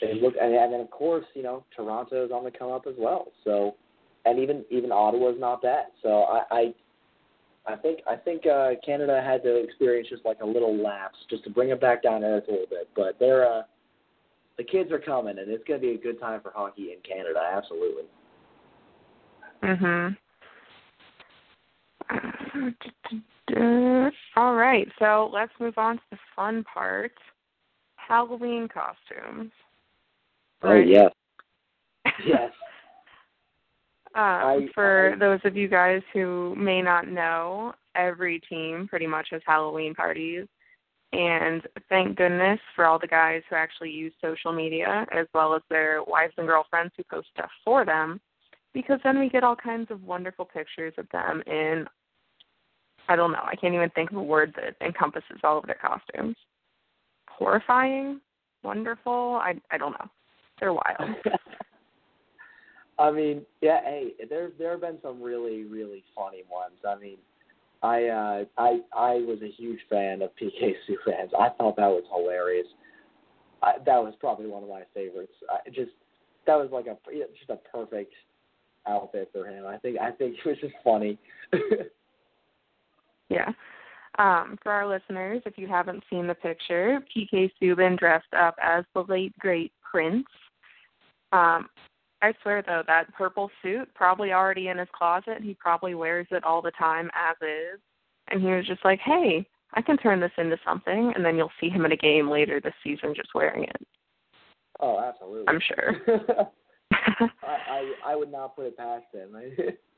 they 0.00 0.14
look 0.20 0.34
and, 0.40 0.54
and 0.54 0.72
then 0.72 0.80
of 0.80 0.90
course 0.90 1.24
you 1.34 1.42
know 1.42 1.64
Toronto 1.74 2.24
is 2.24 2.32
on 2.32 2.44
the 2.44 2.50
come 2.50 2.70
up 2.70 2.86
as 2.86 2.94
well. 2.98 3.28
So 3.44 3.76
and 4.24 4.38
even 4.38 4.64
even 4.70 4.92
Ottawa's 4.92 5.36
not 5.38 5.62
bad. 5.62 5.86
So 6.02 6.22
I 6.22 6.42
I, 6.50 6.74
I 7.72 7.76
think 7.76 8.00
I 8.08 8.16
think 8.16 8.46
uh, 8.46 8.70
Canada 8.84 9.22
had 9.24 9.42
to 9.44 9.56
experience 9.62 10.08
just 10.08 10.24
like 10.24 10.40
a 10.40 10.46
little 10.46 10.76
lapse 10.76 11.18
just 11.30 11.44
to 11.44 11.50
bring 11.50 11.70
it 11.70 11.80
back 11.80 12.02
down 12.02 12.22
to 12.22 12.26
earth 12.26 12.44
a 12.48 12.50
little 12.50 12.66
bit. 12.68 12.88
But 12.94 13.18
they're 13.18 13.50
uh, 13.50 13.62
the 14.58 14.64
kids 14.64 14.92
are 14.92 14.98
coming, 14.98 15.38
and 15.38 15.50
it's 15.50 15.64
going 15.64 15.80
to 15.80 15.86
be 15.86 15.94
a 15.94 15.98
good 15.98 16.20
time 16.20 16.40
for 16.40 16.52
hockey 16.54 16.92
in 16.92 16.98
Canada. 17.08 17.40
Absolutely. 17.52 18.04
Mhm. 19.62 20.16
All 24.36 24.54
right, 24.54 24.88
so 24.98 25.30
let's 25.32 25.52
move 25.60 25.74
on 25.76 25.96
to 25.96 26.02
the 26.10 26.18
fun 26.34 26.64
part 26.64 27.12
Halloween 27.96 28.68
costumes. 28.68 29.52
Oh, 30.62 30.74
yes. 30.74 31.12
Yes. 32.26 32.50
um, 34.14 34.22
I, 34.22 34.66
for 34.74 35.14
I, 35.14 35.18
those 35.18 35.40
of 35.44 35.56
you 35.56 35.68
guys 35.68 36.02
who 36.12 36.54
may 36.56 36.82
not 36.82 37.08
know, 37.08 37.74
every 37.94 38.40
team 38.40 38.86
pretty 38.88 39.06
much 39.06 39.28
has 39.30 39.40
Halloween 39.46 39.94
parties. 39.94 40.46
And 41.12 41.62
thank 41.88 42.16
goodness 42.16 42.58
for 42.74 42.86
all 42.86 42.98
the 42.98 43.06
guys 43.06 43.42
who 43.48 43.56
actually 43.56 43.90
use 43.90 44.12
social 44.20 44.52
media 44.52 45.06
as 45.12 45.26
well 45.34 45.54
as 45.54 45.62
their 45.70 46.02
wives 46.04 46.34
and 46.38 46.46
girlfriends 46.46 46.92
who 46.96 47.04
post 47.04 47.28
stuff 47.34 47.50
for 47.64 47.84
them 47.84 48.20
because 48.74 48.98
then 49.04 49.18
we 49.18 49.28
get 49.28 49.44
all 49.44 49.56
kinds 49.56 49.90
of 49.90 50.02
wonderful 50.02 50.44
pictures 50.44 50.94
of 50.98 51.06
them 51.12 51.42
in 51.46 51.86
I 53.08 53.16
don't 53.16 53.32
know, 53.32 53.42
I 53.44 53.56
can't 53.56 53.74
even 53.74 53.90
think 53.90 54.10
of 54.10 54.16
a 54.16 54.22
word 54.22 54.54
that 54.56 54.84
encompasses 54.84 55.40
all 55.44 55.58
of 55.58 55.66
their 55.66 55.78
costumes. 55.80 56.36
Horrifying, 57.28 58.20
wonderful, 58.62 59.40
I 59.42 59.54
I 59.70 59.78
don't 59.78 59.92
know. 59.92 60.10
They're 60.60 60.72
wild. 60.72 61.16
I 62.98 63.10
mean, 63.10 63.42
yeah, 63.60 63.80
hey, 63.82 64.12
there 64.28 64.50
there 64.58 64.72
have 64.72 64.80
been 64.82 64.98
some 65.02 65.22
really 65.22 65.64
really 65.64 66.04
funny 66.14 66.42
ones. 66.50 66.76
I 66.86 66.98
mean, 67.00 67.16
I 67.82 68.04
uh 68.04 68.44
I 68.58 68.80
I 68.96 69.14
was 69.14 69.38
a 69.42 69.50
huge 69.50 69.80
fan 69.90 70.22
of 70.22 70.30
PK 70.40 70.74
fans. 71.04 71.32
I 71.38 71.48
thought 71.58 71.76
that 71.76 71.88
was 71.88 72.04
hilarious. 72.14 72.66
I, 73.62 73.74
that 73.86 74.02
was 74.02 74.14
probably 74.20 74.46
one 74.48 74.62
of 74.62 74.68
my 74.68 74.82
favorites. 74.94 75.32
I 75.50 75.68
just 75.70 75.92
that 76.46 76.56
was 76.56 76.70
like 76.72 76.86
a 76.86 76.96
just 77.38 77.50
a 77.50 77.56
perfect 77.56 78.12
outfit 78.86 79.30
for 79.32 79.46
him. 79.46 79.66
I 79.66 79.78
think 79.78 79.98
I 79.98 80.10
think 80.12 80.36
it 80.44 80.48
was 80.48 80.58
just 80.60 80.74
funny. 80.84 81.18
yeah. 83.32 83.52
Um, 84.18 84.58
for 84.62 84.70
our 84.72 84.86
listeners, 84.86 85.42
if 85.46 85.56
you 85.56 85.66
haven't 85.66 86.04
seen 86.10 86.26
the 86.26 86.34
picture, 86.34 87.00
PK 87.16 87.50
Subban 87.60 87.98
dressed 87.98 88.32
up 88.38 88.54
as 88.62 88.84
the 88.94 89.04
late 89.08 89.36
great 89.38 89.72
Prince. 89.90 90.26
Um, 91.32 91.68
I 92.20 92.32
swear 92.42 92.62
though, 92.64 92.82
that 92.86 93.12
purple 93.14 93.50
suit 93.62 93.88
probably 93.94 94.32
already 94.32 94.68
in 94.68 94.78
his 94.78 94.88
closet. 94.96 95.42
He 95.42 95.54
probably 95.54 95.94
wears 95.94 96.26
it 96.30 96.44
all 96.44 96.62
the 96.62 96.70
time 96.72 97.10
as 97.14 97.36
is. 97.40 97.80
And 98.28 98.40
he 98.40 98.48
was 98.48 98.66
just 98.66 98.84
like, 98.84 99.00
Hey, 99.00 99.46
I 99.74 99.82
can 99.82 99.96
turn 99.96 100.20
this 100.20 100.30
into 100.36 100.58
something 100.64 101.12
and 101.14 101.24
then 101.24 101.36
you'll 101.36 101.50
see 101.60 101.70
him 101.70 101.84
in 101.84 101.92
a 101.92 101.96
game 101.96 102.30
later 102.30 102.60
this 102.60 102.74
season 102.84 103.14
just 103.16 103.34
wearing 103.34 103.64
it. 103.64 103.86
Oh, 104.80 105.00
absolutely. 105.00 105.46
I'm 105.48 105.60
sure. 105.60 106.50
I, 107.42 107.56
I 107.70 107.92
I 108.08 108.16
would 108.16 108.30
not 108.30 108.54
put 108.54 108.66
it 108.66 108.76
past 108.76 109.06
him. 109.12 109.34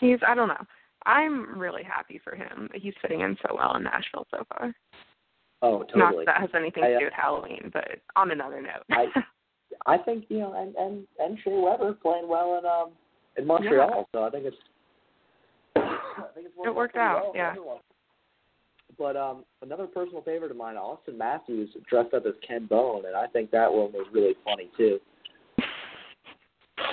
he's 0.00 0.18
I 0.26 0.34
don't 0.34 0.48
know. 0.48 0.64
I'm 1.06 1.58
really 1.58 1.82
happy 1.82 2.20
for 2.22 2.34
him. 2.34 2.68
He's 2.74 2.94
fitting 3.00 3.20
in 3.20 3.36
so 3.42 3.56
well 3.56 3.76
in 3.76 3.84
Nashville 3.84 4.26
so 4.30 4.44
far. 4.48 4.74
Oh, 5.62 5.82
totally. 5.82 5.98
Not 5.98 6.14
that, 6.16 6.26
that 6.26 6.40
has 6.40 6.50
anything 6.54 6.82
to 6.82 6.88
I, 6.88 6.98
do 6.98 7.04
with 7.04 7.14
Halloween, 7.14 7.70
but 7.72 8.00
on 8.16 8.30
another 8.30 8.60
note. 8.60 8.84
I 8.90 9.06
I 9.86 9.98
think 9.98 10.24
you 10.28 10.38
know, 10.38 10.54
and 10.54 10.74
and 10.76 11.06
and 11.18 11.38
Shea 11.44 11.52
Weber 11.52 11.94
playing 11.94 12.28
well 12.28 12.58
in 12.58 12.66
um 12.66 12.92
in 13.36 13.46
Montreal, 13.46 13.90
yeah. 13.94 14.02
so 14.12 14.24
I 14.24 14.30
think 14.30 14.46
it's 14.46 14.56
I 15.76 16.26
think 16.34 16.46
it's 16.46 16.54
it 16.64 16.74
worked 16.74 16.96
out, 16.96 17.22
well 17.24 17.32
yeah. 17.34 17.54
But 18.98 19.16
um, 19.16 19.44
another 19.62 19.86
personal 19.86 20.20
favorite 20.22 20.50
of 20.50 20.58
mine, 20.58 20.74
Auston 20.74 21.16
Matthews, 21.16 21.70
dressed 21.88 22.12
up 22.12 22.26
as 22.26 22.34
Ken 22.46 22.66
Bone, 22.66 23.04
and 23.06 23.16
I 23.16 23.28
think 23.28 23.50
that 23.50 23.72
one 23.72 23.92
was 23.92 24.06
really 24.12 24.34
funny 24.44 24.68
too. 24.76 24.98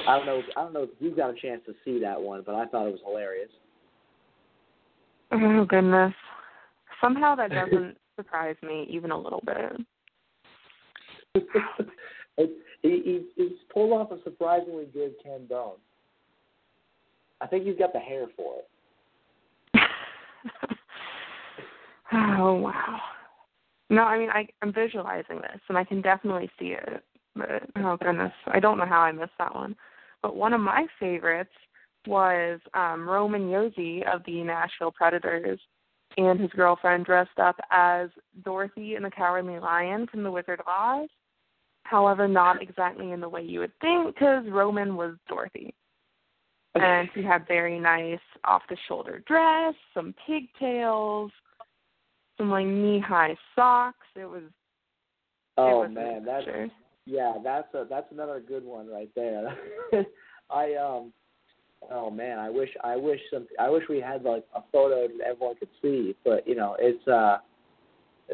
I 0.08 0.18
don't 0.18 0.26
know. 0.26 0.42
I 0.56 0.62
don't 0.62 0.74
know 0.74 0.84
if 0.84 0.90
you 1.00 1.16
got 1.16 1.32
a 1.32 1.34
chance 1.34 1.62
to 1.66 1.74
see 1.84 2.00
that 2.00 2.22
one, 2.22 2.44
but 2.46 2.56
I 2.56 2.66
thought 2.66 2.88
it 2.88 2.92
was 2.92 3.02
hilarious. 3.06 3.50
Oh 5.32 5.66
goodness! 5.66 6.14
Somehow 7.02 7.36
that 7.36 7.52
doesn't 7.52 7.98
surprise 8.16 8.56
me 8.62 8.88
even 8.90 9.12
a 9.12 9.20
little 9.20 9.44
bit. 9.46 9.74
it, 12.38 12.52
he, 12.82 12.90
he 12.90 13.26
he's 13.36 13.58
pulled 13.74 13.94
off 13.94 14.12
a 14.12 14.22
surprisingly 14.24 14.86
good 14.94 15.14
Ken 15.24 15.46
Bone. 15.48 15.78
I 17.42 17.48
think 17.48 17.66
he's 17.66 17.78
got 17.78 17.94
the 17.94 18.00
hair 18.00 18.28
for 18.36 18.56
it. 18.60 18.70
oh 22.14 22.54
wow! 22.54 23.00
No, 23.90 24.04
I 24.04 24.18
mean 24.18 24.30
I, 24.30 24.48
I'm 24.62 24.74
visualizing 24.74 25.38
this, 25.38 25.62
and 25.70 25.78
I 25.78 25.84
can 25.84 26.02
definitely 26.02 26.50
see 26.58 26.68
it. 26.68 27.04
But 27.38 27.63
oh 27.78 27.97
goodness, 27.97 28.34
I 28.47 28.60
don't 28.60 28.78
know 28.78 28.86
how 28.86 29.02
I 29.02 29.12
missed 29.12 29.32
that 29.38 29.54
one. 29.54 29.76
But 30.21 30.36
one 30.36 30.54
of 30.54 30.62
my 30.62 30.88
favorites 31.00 31.52
was 32.08 32.60
um, 32.73 33.08
Roman 33.08 33.43
Josi 33.43 34.02
of 34.13 34.21
the 34.26 34.43
Nashville 34.43 34.91
Predators 34.91 35.60
and 36.17 36.39
his 36.39 36.50
girlfriend 36.52 37.06
dressed 37.06 37.38
up 37.38 37.58
as 37.71 38.10
Dorothy 38.43 38.95
and 38.95 39.06
the 39.06 39.12
Cowardly 39.12 39.60
Lion 39.60 40.08
from 40.08 40.23
The 40.23 40.32
Wizard 40.32 40.60
of 40.60 40.67
Oz. 40.67 41.10
However, 41.84 42.28
not 42.28 42.62
exactly 42.62 43.12
in 43.12 43.21
the 43.21 43.30
way 43.30 43.43
you 43.43 43.60
would 43.60 43.78
think, 43.80 44.15
because 44.15 44.45
Roman 44.50 44.95
was 44.95 45.15
Dorothy. 45.30 45.73
And 46.76 47.10
she 47.15 47.23
had 47.23 47.47
very 47.47 47.80
nice 47.80 48.19
off 48.43 48.62
the 48.69 48.78
shoulder 48.88 49.23
dress, 49.26 49.73
some 49.93 50.13
pigtails, 50.28 51.32
some 52.38 52.52
like 52.52 52.67
knee 52.67 53.00
high 53.00 53.36
socks. 53.56 54.06
It 54.15 54.26
was 54.26 54.43
Oh 55.58 55.84
it 55.84 55.88
was 55.88 55.95
man, 55.95 56.23
that's 56.23 56.45
yeah, 57.08 57.34
that's 57.41 57.74
a 57.74 57.86
that's 57.89 58.12
another 58.12 58.41
good 58.46 58.65
one 58.65 58.88
right 58.89 59.10
there. 59.15 59.58
I 60.52 60.76
um 60.76 61.13
oh 61.89 62.12
man, 62.12 62.38
I 62.38 62.50
wish 62.50 62.70
I 62.84 62.98
wish 62.98 63.20
some 63.32 63.48
I 63.60 63.70
wish 63.70 63.84
we 63.89 64.02
had 64.02 64.24
like 64.24 64.43
a 64.54 64.62
photo 64.72 65.08
that 65.08 65.26
everyone 65.26 65.56
could 65.56 65.70
see, 65.82 66.15
but 66.26 66.46
you 66.46 66.56
know, 66.56 66.76
it's 66.78 67.08
uh 67.08 67.38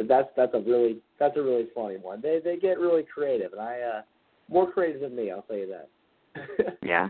that's 0.09 0.29
that's 0.35 0.55
a 0.55 0.59
really 0.59 0.97
that's 1.19 1.37
a 1.37 1.41
really 1.41 1.67
funny 1.75 1.97
one. 1.97 2.19
They 2.19 2.41
they 2.43 2.57
get 2.57 2.79
really 2.79 3.03
creative 3.03 3.53
and 3.53 3.61
I 3.61 3.79
uh 3.81 4.01
more 4.49 4.71
creative 4.71 5.01
than 5.01 5.15
me, 5.15 5.29
I'll 5.29 5.43
tell 5.43 5.55
you 5.55 5.67
that. 5.67 6.77
yeah. 6.83 7.09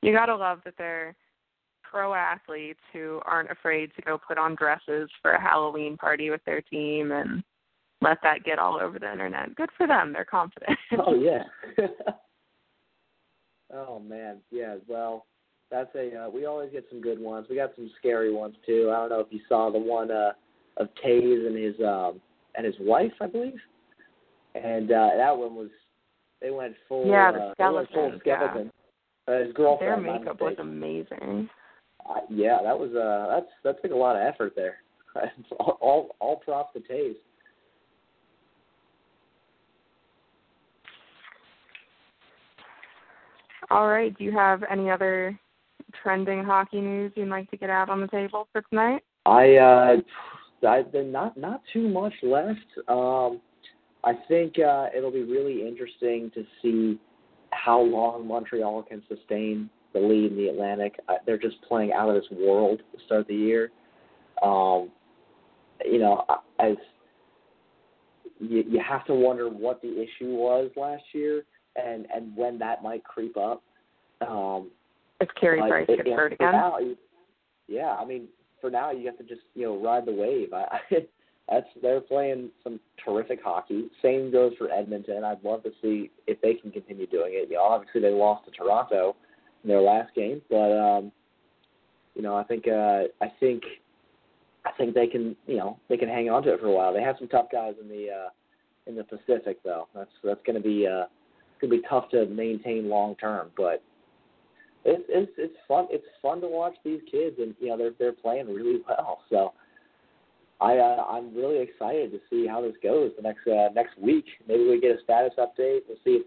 You 0.00 0.12
gotta 0.12 0.34
love 0.34 0.60
that 0.64 0.74
they're 0.78 1.14
pro 1.82 2.14
athletes 2.14 2.80
who 2.92 3.20
aren't 3.26 3.50
afraid 3.50 3.90
to 3.96 4.02
go 4.02 4.18
put 4.18 4.38
on 4.38 4.54
dresses 4.54 5.10
for 5.20 5.32
a 5.32 5.40
Halloween 5.40 5.98
party 5.98 6.30
with 6.30 6.44
their 6.46 6.62
team 6.62 7.12
and 7.12 7.44
let 8.04 8.18
that 8.22 8.44
get 8.44 8.58
all 8.58 8.78
over 8.80 8.98
the 8.98 9.10
internet. 9.10 9.54
Good 9.56 9.70
for 9.76 9.86
them. 9.86 10.12
They're 10.12 10.24
confident. 10.24 10.78
oh 10.98 11.14
yeah. 11.14 11.44
Oh 13.76 13.98
man, 13.98 14.38
yeah. 14.50 14.76
Well, 14.86 15.26
that's 15.70 15.92
a. 15.94 16.24
Uh, 16.24 16.30
we 16.30 16.46
always 16.46 16.70
get 16.70 16.84
some 16.90 17.00
good 17.00 17.18
ones. 17.18 17.46
We 17.50 17.56
got 17.56 17.72
some 17.74 17.90
scary 17.98 18.32
ones 18.32 18.54
too. 18.64 18.90
I 18.92 19.00
don't 19.00 19.08
know 19.08 19.20
if 19.20 19.28
you 19.30 19.40
saw 19.48 19.70
the 19.70 19.78
one 19.78 20.10
uh, 20.10 20.32
of 20.76 20.88
Toews 21.04 21.46
and 21.46 21.56
his 21.56 21.74
um, 21.84 22.20
and 22.54 22.64
his 22.64 22.76
wife, 22.80 23.12
I 23.20 23.26
believe. 23.26 23.58
And 24.54 24.92
uh, 24.92 25.10
that 25.16 25.36
one 25.36 25.54
was. 25.54 25.70
They 26.40 26.50
went 26.50 26.74
full. 26.88 27.06
Yeah, 27.08 27.32
the 27.32 27.38
uh, 27.38 27.52
skeleton. 27.54 27.76
Went 28.00 28.12
full 28.12 28.20
skeleton. 28.20 28.72
Yeah. 29.26 29.34
Uh, 29.34 29.44
his 29.44 29.52
girlfriend. 29.54 30.04
Their 30.04 30.14
makeup 30.18 30.40
was 30.40 30.56
amazing. 30.58 31.48
Uh, 32.08 32.20
yeah, 32.28 32.58
that 32.62 32.78
was 32.78 32.94
uh, 32.94 33.34
that's 33.34 33.50
that 33.64 33.82
took 33.82 33.92
a 33.92 33.98
lot 33.98 34.14
of 34.14 34.22
effort 34.22 34.52
there. 34.54 34.76
all, 35.58 36.14
all 36.20 36.36
props 36.36 36.74
to 36.74 36.80
Toews. 36.80 37.16
All 43.70 43.88
right. 43.88 44.16
Do 44.16 44.24
you 44.24 44.32
have 44.32 44.62
any 44.70 44.90
other 44.90 45.38
trending 46.02 46.44
hockey 46.44 46.80
news 46.80 47.12
you'd 47.14 47.28
like 47.28 47.50
to 47.50 47.56
get 47.56 47.70
out 47.70 47.88
on 47.88 48.00
the 48.00 48.08
table 48.08 48.48
for 48.52 48.62
tonight? 48.62 49.02
I 49.26 49.56
uh 49.56 49.96
been 50.92 51.12
not 51.12 51.36
not 51.36 51.60
too 51.72 51.88
much 51.88 52.12
left. 52.22 52.88
Um 52.88 53.40
I 54.02 54.12
think 54.28 54.54
uh 54.58 54.86
it'll 54.96 55.10
be 55.10 55.22
really 55.22 55.66
interesting 55.66 56.30
to 56.34 56.44
see 56.62 56.98
how 57.50 57.80
long 57.80 58.26
Montreal 58.26 58.82
can 58.82 59.02
sustain 59.08 59.70
the 59.92 60.00
lead 60.00 60.32
in 60.32 60.36
the 60.36 60.48
Atlantic. 60.48 60.96
Uh, 61.08 61.14
they're 61.24 61.38
just 61.38 61.56
playing 61.68 61.92
out 61.92 62.08
of 62.08 62.16
this 62.16 62.30
world 62.32 62.80
to 62.92 63.04
start 63.04 63.28
the 63.28 63.34
year. 63.34 63.70
Um 64.42 64.90
you 65.84 65.98
know, 65.98 66.24
as 66.58 66.76
you 68.40 68.64
you 68.66 68.80
have 68.86 69.04
to 69.06 69.14
wonder 69.14 69.48
what 69.48 69.80
the 69.82 69.92
issue 69.92 70.34
was 70.34 70.70
last 70.76 71.04
year 71.12 71.44
and 71.76 72.06
and 72.14 72.36
when 72.36 72.58
that 72.58 72.82
might 72.82 73.04
creep 73.04 73.36
up. 73.36 73.62
Um 74.26 74.70
if 75.20 75.28
Carey 75.40 75.60
like, 75.60 75.70
Price 75.70 75.86
gets 75.86 76.08
hurt 76.08 76.32
again. 76.32 76.52
Now, 76.52 76.78
yeah, 77.68 77.94
I 77.94 78.04
mean, 78.04 78.28
for 78.60 78.70
now 78.70 78.90
you 78.90 79.06
have 79.06 79.18
to 79.18 79.24
just 79.24 79.42
you 79.54 79.64
know 79.64 79.82
ride 79.82 80.06
the 80.06 80.12
wave. 80.12 80.52
I, 80.52 80.64
I 80.90 81.06
that's 81.48 81.66
they're 81.82 82.00
playing 82.00 82.50
some 82.62 82.80
terrific 83.04 83.40
hockey. 83.42 83.90
Same 84.02 84.32
goes 84.32 84.52
for 84.58 84.70
Edmonton. 84.70 85.24
I'd 85.24 85.44
love 85.44 85.62
to 85.64 85.70
see 85.82 86.10
if 86.26 86.40
they 86.40 86.54
can 86.54 86.70
continue 86.70 87.06
doing 87.06 87.32
it. 87.34 87.50
You 87.50 87.56
know, 87.56 87.62
obviously 87.62 88.00
they 88.00 88.10
lost 88.10 88.46
to 88.46 88.50
Toronto 88.50 89.14
in 89.62 89.68
their 89.68 89.82
last 89.82 90.14
game, 90.14 90.40
but 90.48 90.72
um, 90.72 91.12
you 92.14 92.22
know, 92.22 92.34
I 92.34 92.44
think 92.44 92.66
uh, 92.66 93.04
I 93.20 93.28
think 93.40 93.62
I 94.64 94.70
think 94.78 94.94
they 94.94 95.06
can 95.06 95.36
you 95.46 95.56
know 95.56 95.78
they 95.88 95.96
can 95.96 96.08
hang 96.08 96.30
on 96.30 96.42
to 96.44 96.54
it 96.54 96.60
for 96.60 96.66
a 96.66 96.72
while. 96.72 96.94
They 96.94 97.02
have 97.02 97.16
some 97.18 97.28
tough 97.28 97.46
guys 97.52 97.74
in 97.80 97.88
the 97.88 98.08
uh, 98.10 98.28
in 98.86 98.96
the 98.96 99.04
Pacific 99.04 99.62
though. 99.62 99.88
That's 99.94 100.10
that's 100.22 100.40
going 100.46 100.56
to 100.56 100.66
be 100.66 100.86
uh, 100.86 101.04
going 101.66 101.70
to 101.70 101.82
be 101.82 101.88
tough 101.88 102.10
to 102.10 102.26
maintain 102.26 102.88
long 102.88 103.16
term, 103.16 103.50
but 103.56 103.82
it's 104.84 105.04
it's 105.08 105.32
it's 105.38 105.54
fun. 105.66 105.86
It's 105.90 106.04
fun 106.20 106.40
to 106.40 106.48
watch 106.48 106.74
these 106.84 107.00
kids, 107.10 107.36
and 107.38 107.54
you 107.60 107.68
know 107.68 107.78
they're 107.78 107.92
they're 107.98 108.12
playing 108.12 108.52
really 108.52 108.80
well. 108.88 109.20
So 109.30 109.52
I 110.60 110.76
uh, 110.78 111.04
I'm 111.08 111.34
really 111.34 111.60
excited 111.60 112.12
to 112.12 112.20
see 112.30 112.46
how 112.46 112.60
this 112.60 112.74
goes 112.82 113.12
the 113.16 113.22
next 113.22 113.46
uh, 113.46 113.68
next 113.74 113.98
week. 113.98 114.26
Maybe 114.46 114.68
we 114.68 114.80
get 114.80 114.98
a 114.98 115.02
status 115.02 115.32
update. 115.38 115.80
We'll 115.88 115.98
see 116.04 116.20
if 116.20 116.26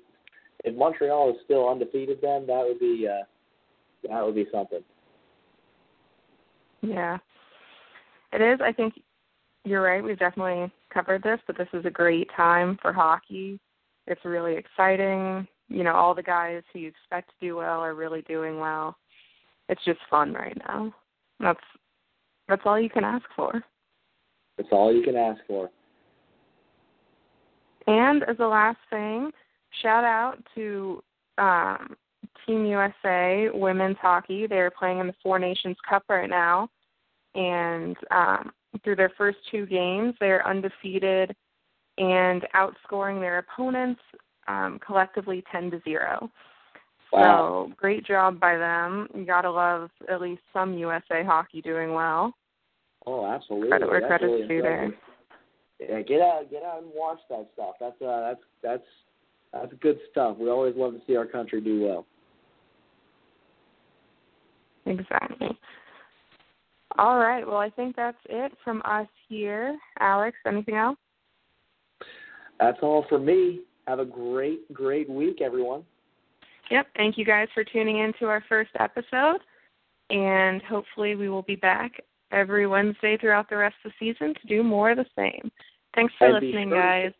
if 0.63 0.75
Montreal 0.75 1.31
is 1.31 1.35
still 1.45 1.69
undefeated. 1.69 2.19
Then 2.21 2.47
that 2.47 2.63
would 2.65 2.79
be 2.79 3.07
uh, 3.07 3.23
that 4.09 4.25
would 4.25 4.35
be 4.35 4.47
something. 4.51 4.81
Yeah. 6.81 7.17
It 8.33 8.41
is. 8.41 8.59
I 8.61 8.71
think 8.71 8.99
you're 9.63 9.81
right. 9.81 10.03
We've 10.03 10.19
definitely 10.19 10.71
covered 10.93 11.23
this, 11.23 11.39
but 11.47 11.57
this 11.57 11.67
is 11.73 11.85
a 11.85 11.89
great 11.89 12.29
time 12.35 12.77
for 12.81 12.91
hockey. 12.91 13.59
It's 14.07 14.23
really 14.25 14.55
exciting. 14.55 15.47
You 15.67 15.83
know, 15.83 15.93
all 15.93 16.15
the 16.15 16.23
guys 16.23 16.63
who 16.71 16.79
you 16.79 16.87
expect 16.87 17.29
to 17.29 17.45
do 17.45 17.57
well 17.57 17.79
are 17.81 17.93
really 17.93 18.21
doing 18.23 18.59
well. 18.59 18.95
It's 19.69 19.83
just 19.83 19.99
fun 20.09 20.33
right 20.33 20.57
now. 20.67 20.93
That's 21.39 21.59
that's 22.47 22.61
all 22.65 22.79
you 22.79 22.89
can 22.89 23.03
ask 23.03 23.25
for. 23.35 23.61
That's 24.57 24.69
all 24.71 24.93
you 24.93 25.03
can 25.03 25.15
ask 25.15 25.41
for. 25.45 25.69
And 27.85 28.23
as 28.23 28.37
a 28.39 28.45
last 28.45 28.79
thing, 28.89 29.31
shout 29.81 30.03
out 30.03 30.37
to 30.55 31.03
um, 31.37 31.95
Team 32.45 32.65
USA 32.65 33.49
women's 33.53 33.97
hockey. 34.01 34.47
They're 34.47 34.71
playing 34.71 34.99
in 34.99 35.07
the 35.07 35.15
Four 35.21 35.37
Nations 35.39 35.77
Cup 35.87 36.03
right 36.09 36.29
now, 36.29 36.69
and 37.35 37.95
um, 38.11 38.51
through 38.83 38.95
their 38.95 39.11
first 39.17 39.37
two 39.51 39.65
games, 39.65 40.15
they're 40.19 40.47
undefeated 40.47 41.35
and 41.97 42.43
outscoring 42.55 43.19
their 43.19 43.39
opponents 43.39 44.01
um, 44.47 44.79
collectively 44.85 45.43
ten 45.51 45.69
to 45.71 45.81
zero. 45.83 46.29
Wow. 47.11 47.67
So 47.67 47.73
great 47.77 48.05
job 48.05 48.39
by 48.39 48.57
them. 48.57 49.07
You 49.15 49.25
gotta 49.25 49.51
love 49.51 49.89
at 50.11 50.21
least 50.21 50.41
some 50.53 50.77
USA 50.77 51.23
hockey 51.23 51.61
doing 51.61 51.93
well. 51.93 52.33
Oh, 53.05 53.25
absolutely. 53.25 53.69
Credit 53.69 53.87
where 53.87 54.01
credit's 54.01 54.31
really 54.31 54.47
due 54.47 54.61
there. 54.61 54.93
Yeah, 55.79 56.01
get 56.01 56.21
out, 56.21 56.49
get 56.49 56.63
out 56.63 56.81
and 56.81 56.91
watch 56.93 57.19
that 57.29 57.47
stuff. 57.53 57.75
That's 57.79 58.01
uh, 58.01 58.19
that's 58.21 58.41
that's 58.63 58.83
that's 59.53 59.73
good 59.81 59.99
stuff. 60.11 60.37
We 60.37 60.49
always 60.49 60.75
love 60.75 60.93
to 60.93 61.01
see 61.07 61.15
our 61.15 61.25
country 61.25 61.61
do 61.61 61.81
well. 61.81 62.05
Exactly. 64.85 65.57
All 66.97 67.19
right. 67.19 67.45
Well, 67.45 67.57
I 67.57 67.69
think 67.69 67.95
that's 67.95 68.17
it 68.29 68.51
from 68.63 68.81
us 68.85 69.07
here. 69.29 69.77
Alex, 69.99 70.37
anything 70.45 70.75
else? 70.75 70.97
That's 72.59 72.79
all 72.81 73.05
for 73.09 73.19
me. 73.19 73.61
Have 73.87 73.99
a 73.99 74.05
great, 74.05 74.71
great 74.73 75.09
week, 75.09 75.41
everyone. 75.41 75.83
Yep. 76.69 76.87
Thank 76.97 77.17
you 77.17 77.23
guys 77.25 77.47
for 77.53 77.63
tuning 77.63 77.99
in 77.99 78.13
to 78.19 78.25
our 78.25 78.43
first 78.49 78.71
episode. 78.79 79.37
And 80.09 80.61
hopefully, 80.63 81.15
we 81.15 81.29
will 81.29 81.43
be 81.43 81.55
back 81.55 81.93
every 82.31 82.67
Wednesday 82.67 83.17
throughout 83.17 83.49
the 83.49 83.57
rest 83.57 83.75
of 83.85 83.91
the 83.99 84.13
season 84.13 84.33
to 84.41 84.47
do 84.47 84.63
more 84.63 84.91
of 84.91 84.97
the 84.97 85.05
same. 85.15 85.49
Thanks 85.95 86.13
for 86.17 86.25
And 86.27 86.33
listening, 86.35 86.69
sure- 86.69 86.81
guys. 86.81 87.13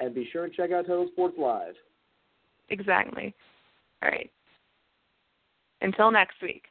And 0.00 0.14
be 0.14 0.28
sure 0.32 0.48
to 0.48 0.54
check 0.54 0.72
out 0.72 0.86
Total 0.86 1.06
Sports 1.12 1.36
Live. 1.38 1.74
Exactly. 2.70 3.34
All 4.02 4.08
right. 4.10 4.30
Until 5.80 6.10
next 6.10 6.40
week. 6.42 6.64